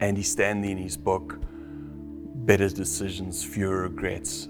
Andy 0.00 0.22
Stanley, 0.22 0.70
in 0.70 0.78
his 0.78 0.96
book, 0.96 1.38
Better 2.46 2.68
Decisions, 2.68 3.44
Fewer 3.44 3.82
Regrets, 3.82 4.48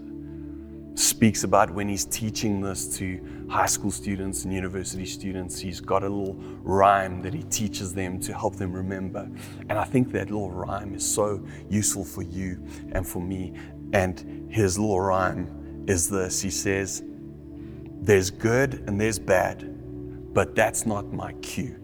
speaks 0.99 1.45
about 1.45 1.71
when 1.71 1.89
he's 1.89 2.05
teaching 2.05 2.61
this 2.61 2.99
to 2.99 3.47
high 3.49 3.67
school 3.67 3.91
students 3.91 4.45
and 4.45 4.53
university 4.53 5.07
students. 5.07 5.59
He's 5.61 5.81
got 5.81 6.03
a 6.03 6.09
little 6.09 6.35
rhyme 6.63 7.23
that 7.23 7.33
he 7.33 7.45
teaches 7.45 7.95
them 7.95 8.19
to 8.21 8.35
help 8.35 8.57
them 8.57 8.73
remember. 8.73 9.31
And 9.69 9.73
I 9.79 9.85
think 9.85 10.11
that 10.13 10.31
little 10.31 10.51
rhyme 10.51 10.95
is 10.95 11.09
so 11.09 11.47
useful 11.71 12.05
for 12.05 12.23
you 12.23 12.61
and 12.93 13.07
for 13.07 13.23
me. 13.23 13.55
And 13.93 14.51
his 14.51 14.77
little 14.77 15.01
rhyme 15.01 15.85
is 15.87 16.11
this 16.11 16.41
He 16.41 16.51
says, 16.51 17.05
There's 18.01 18.31
good 18.31 18.83
and 18.89 19.01
there's 19.01 19.21
bad, 19.21 20.35
but 20.35 20.57
that's 20.57 20.85
not 20.85 21.13
my 21.13 21.33
cue. 21.35 21.77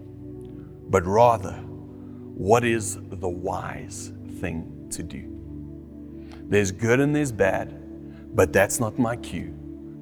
But 0.90 1.06
rather, 1.06 1.54
what 1.54 2.64
is 2.64 2.98
the 3.00 3.28
wise 3.28 4.12
thing 4.40 4.88
to 4.90 5.04
do? 5.04 5.30
There's 6.48 6.72
good 6.72 6.98
and 6.98 7.14
there's 7.14 7.32
bad 7.32 7.83
but 8.34 8.52
that's 8.52 8.80
not 8.80 8.98
my 8.98 9.16
cue. 9.16 9.54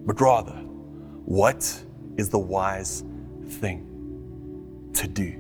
But 0.07 0.21
rather, 0.21 0.57
what 1.25 1.85
is 2.17 2.29
the 2.31 2.39
wise 2.39 3.05
thing 3.47 4.91
to 4.95 5.07
do? 5.07 5.39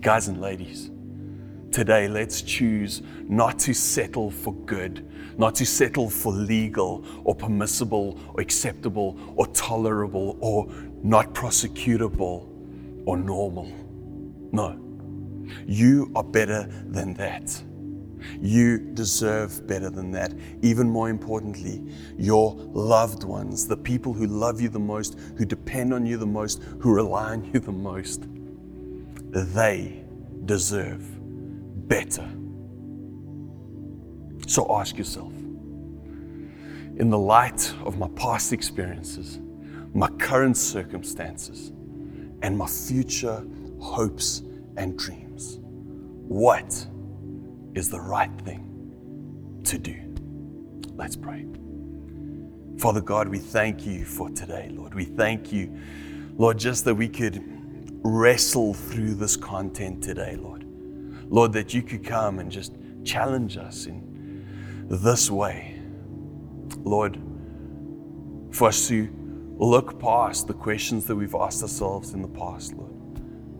Guys 0.00 0.28
and 0.28 0.40
ladies, 0.40 0.90
today 1.70 2.06
let's 2.08 2.42
choose 2.42 3.02
not 3.22 3.58
to 3.60 3.72
settle 3.72 4.30
for 4.30 4.52
good, 4.52 5.10
not 5.38 5.54
to 5.56 5.64
settle 5.64 6.10
for 6.10 6.32
legal 6.32 7.04
or 7.24 7.34
permissible 7.34 8.20
or 8.34 8.40
acceptable 8.40 9.18
or 9.36 9.46
tolerable 9.48 10.36
or 10.40 10.70
not 11.02 11.32
prosecutable 11.32 12.46
or 13.06 13.16
normal. 13.16 13.72
No, 14.52 14.78
you 15.66 16.12
are 16.14 16.22
better 16.22 16.68
than 16.86 17.14
that. 17.14 17.62
You 18.40 18.78
deserve 18.78 19.66
better 19.66 19.90
than 19.90 20.10
that. 20.12 20.34
Even 20.62 20.88
more 20.88 21.08
importantly, 21.10 21.82
your 22.16 22.54
loved 22.54 23.24
ones, 23.24 23.66
the 23.66 23.76
people 23.76 24.12
who 24.12 24.26
love 24.26 24.60
you 24.60 24.68
the 24.68 24.78
most, 24.78 25.18
who 25.36 25.44
depend 25.44 25.92
on 25.94 26.06
you 26.06 26.16
the 26.16 26.26
most, 26.26 26.62
who 26.80 26.92
rely 26.92 27.32
on 27.32 27.44
you 27.52 27.60
the 27.60 27.72
most, 27.72 28.24
they 29.30 30.04
deserve 30.44 31.02
better. 31.88 32.28
So 34.46 34.66
ask 34.78 34.98
yourself 34.98 35.32
in 36.96 37.10
the 37.10 37.18
light 37.18 37.74
of 37.84 37.98
my 37.98 38.08
past 38.10 38.52
experiences, 38.52 39.40
my 39.94 40.08
current 40.18 40.56
circumstances, 40.56 41.72
and 42.42 42.56
my 42.56 42.66
future 42.66 43.44
hopes 43.80 44.42
and 44.76 44.98
dreams, 44.98 45.58
what 45.60 46.86
is 47.74 47.90
the 47.90 48.00
right 48.00 48.30
thing 48.42 49.60
to 49.64 49.78
do. 49.78 50.00
Let's 50.96 51.16
pray. 51.16 51.46
Father 52.78 53.00
God, 53.00 53.28
we 53.28 53.38
thank 53.38 53.86
you 53.86 54.04
for 54.04 54.30
today, 54.30 54.70
Lord. 54.72 54.94
We 54.94 55.04
thank 55.04 55.52
you, 55.52 55.76
Lord, 56.36 56.58
just 56.58 56.84
that 56.84 56.94
we 56.94 57.08
could 57.08 57.42
wrestle 58.04 58.74
through 58.74 59.14
this 59.14 59.36
content 59.36 60.02
today, 60.02 60.36
Lord. 60.36 60.64
Lord, 61.30 61.52
that 61.54 61.72
you 61.72 61.82
could 61.82 62.04
come 62.04 62.38
and 62.38 62.50
just 62.50 62.74
challenge 63.04 63.56
us 63.56 63.86
in 63.86 64.86
this 64.88 65.30
way. 65.30 65.80
Lord, 66.78 67.18
for 68.50 68.68
us 68.68 68.88
to 68.88 69.08
look 69.56 69.98
past 69.98 70.46
the 70.46 70.54
questions 70.54 71.06
that 71.06 71.16
we've 71.16 71.34
asked 71.34 71.62
ourselves 71.62 72.12
in 72.12 72.22
the 72.22 72.28
past, 72.28 72.74
Lord. 72.74 72.92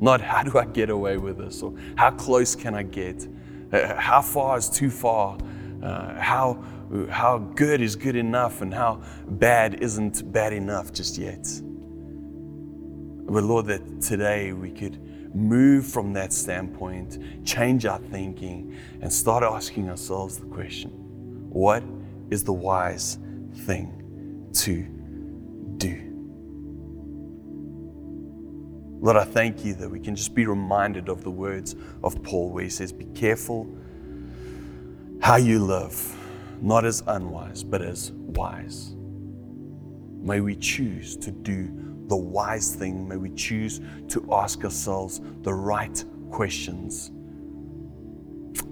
Not 0.01 0.21
how 0.21 0.43
do 0.43 0.59
I 0.59 0.67
get 0.67 0.91
away 0.91 1.17
with 1.17 1.39
this 1.39 1.63
or 1.63 1.75
how 1.97 2.11
close 2.11 2.55
can 2.55 2.75
I 2.75 2.83
get? 2.83 3.27
How 3.97 4.23
far 4.23 4.57
is 4.57 4.69
too 4.69 4.91
far? 4.91 5.37
Uh, 5.83 6.15
how, 6.19 6.65
how 7.11 7.39
good 7.39 7.81
is 7.81 7.97
good 7.97 8.17
enough 8.17 8.63
and 8.63 8.73
how 8.73 9.03
bad 9.29 9.83
isn't 9.83 10.33
bad 10.33 10.53
enough 10.53 10.93
just 10.93 11.19
yet? 11.19 11.45
But 13.27 13.43
Lord, 13.43 13.67
that 13.67 14.01
today 14.01 14.53
we 14.53 14.71
could 14.71 15.35
move 15.35 15.87
from 15.87 16.13
that 16.13 16.33
standpoint, 16.33 17.19
change 17.45 17.85
our 17.85 17.99
thinking, 17.99 18.77
and 19.03 19.13
start 19.13 19.43
asking 19.43 19.91
ourselves 19.91 20.39
the 20.39 20.47
question 20.47 20.91
what 21.51 21.83
is 22.31 22.45
the 22.45 22.53
wise 22.53 23.19
thing 23.67 24.49
to 24.53 24.87
Lord, 29.05 29.19
I 29.19 29.25
thank 29.25 29.67
you 29.67 29.75
that 29.75 29.91
we 29.91 30.01
can 30.01 30.17
just 30.17 30.35
be 30.35 30.47
reminded 30.47 31.11
of 31.11 31.25
the 31.25 31.31
words 31.31 31.77
of 32.03 32.23
Paul 32.23 32.49
where 32.49 32.65
he 32.65 32.71
says, 32.71 32.91
Be 32.91 33.05
careful 33.05 33.69
how 35.21 35.37
you 35.37 35.59
live, 35.59 36.17
not 36.63 36.87
as 36.87 37.03
unwise, 37.07 37.63
but 37.63 37.83
as 37.83 38.13
wise. 38.13 38.95
May 40.23 40.41
we 40.41 40.57
choose 40.57 41.19
to 41.19 41.31
do 41.31 41.69
the 42.07 42.17
wise 42.17 42.75
thing. 42.75 43.07
May 43.07 43.19
we 43.19 43.29
choose 43.29 43.83
to 44.09 44.27
ask 44.33 44.65
ourselves 44.65 45.21
the 45.43 45.53
right 45.53 46.03
questions, 46.31 47.11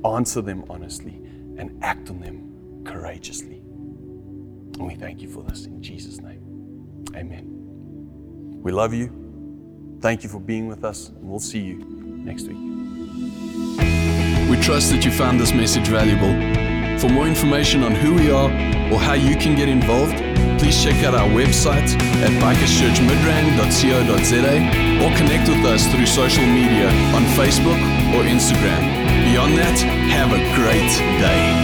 answer 0.02 0.40
them 0.40 0.64
honestly, 0.70 1.16
and 1.58 1.78
act 1.84 2.08
on 2.08 2.20
them 2.20 2.82
courageously. 2.86 3.58
And 3.58 4.86
we 4.86 4.94
thank 4.94 5.20
you 5.20 5.28
for 5.28 5.42
this 5.42 5.66
in 5.66 5.82
Jesus' 5.82 6.22
name. 6.22 7.04
Amen. 7.14 7.44
We 8.62 8.72
love 8.72 8.94
you. 8.94 9.21
Thank 10.02 10.22
you 10.24 10.28
for 10.28 10.40
being 10.40 10.66
with 10.66 10.84
us, 10.84 11.10
and 11.10 11.22
we'll 11.22 11.38
see 11.38 11.60
you 11.60 11.76
next 11.78 12.48
week. 12.48 12.58
We 14.50 14.56
trust 14.60 14.90
that 14.90 15.04
you 15.04 15.12
found 15.12 15.38
this 15.38 15.54
message 15.54 15.86
valuable. 15.86 16.34
For 16.98 17.08
more 17.08 17.28
information 17.28 17.84
on 17.84 17.94
who 17.94 18.14
we 18.14 18.32
are 18.32 18.50
or 18.92 18.98
how 18.98 19.14
you 19.14 19.36
can 19.36 19.54
get 19.54 19.68
involved, 19.68 20.16
please 20.58 20.82
check 20.82 21.04
out 21.04 21.14
our 21.14 21.28
website 21.28 21.96
at 22.18 22.32
bikerschurchmidrand.co.za 22.42 24.54
or 25.06 25.12
connect 25.16 25.48
with 25.48 25.64
us 25.64 25.86
through 25.86 26.06
social 26.06 26.46
media 26.46 26.88
on 27.14 27.22
Facebook 27.38 27.78
or 28.12 28.24
Instagram. 28.26 28.82
Beyond 29.30 29.56
that, 29.56 29.78
have 30.10 30.32
a 30.32 30.42
great 30.58 30.90
day. 31.22 31.61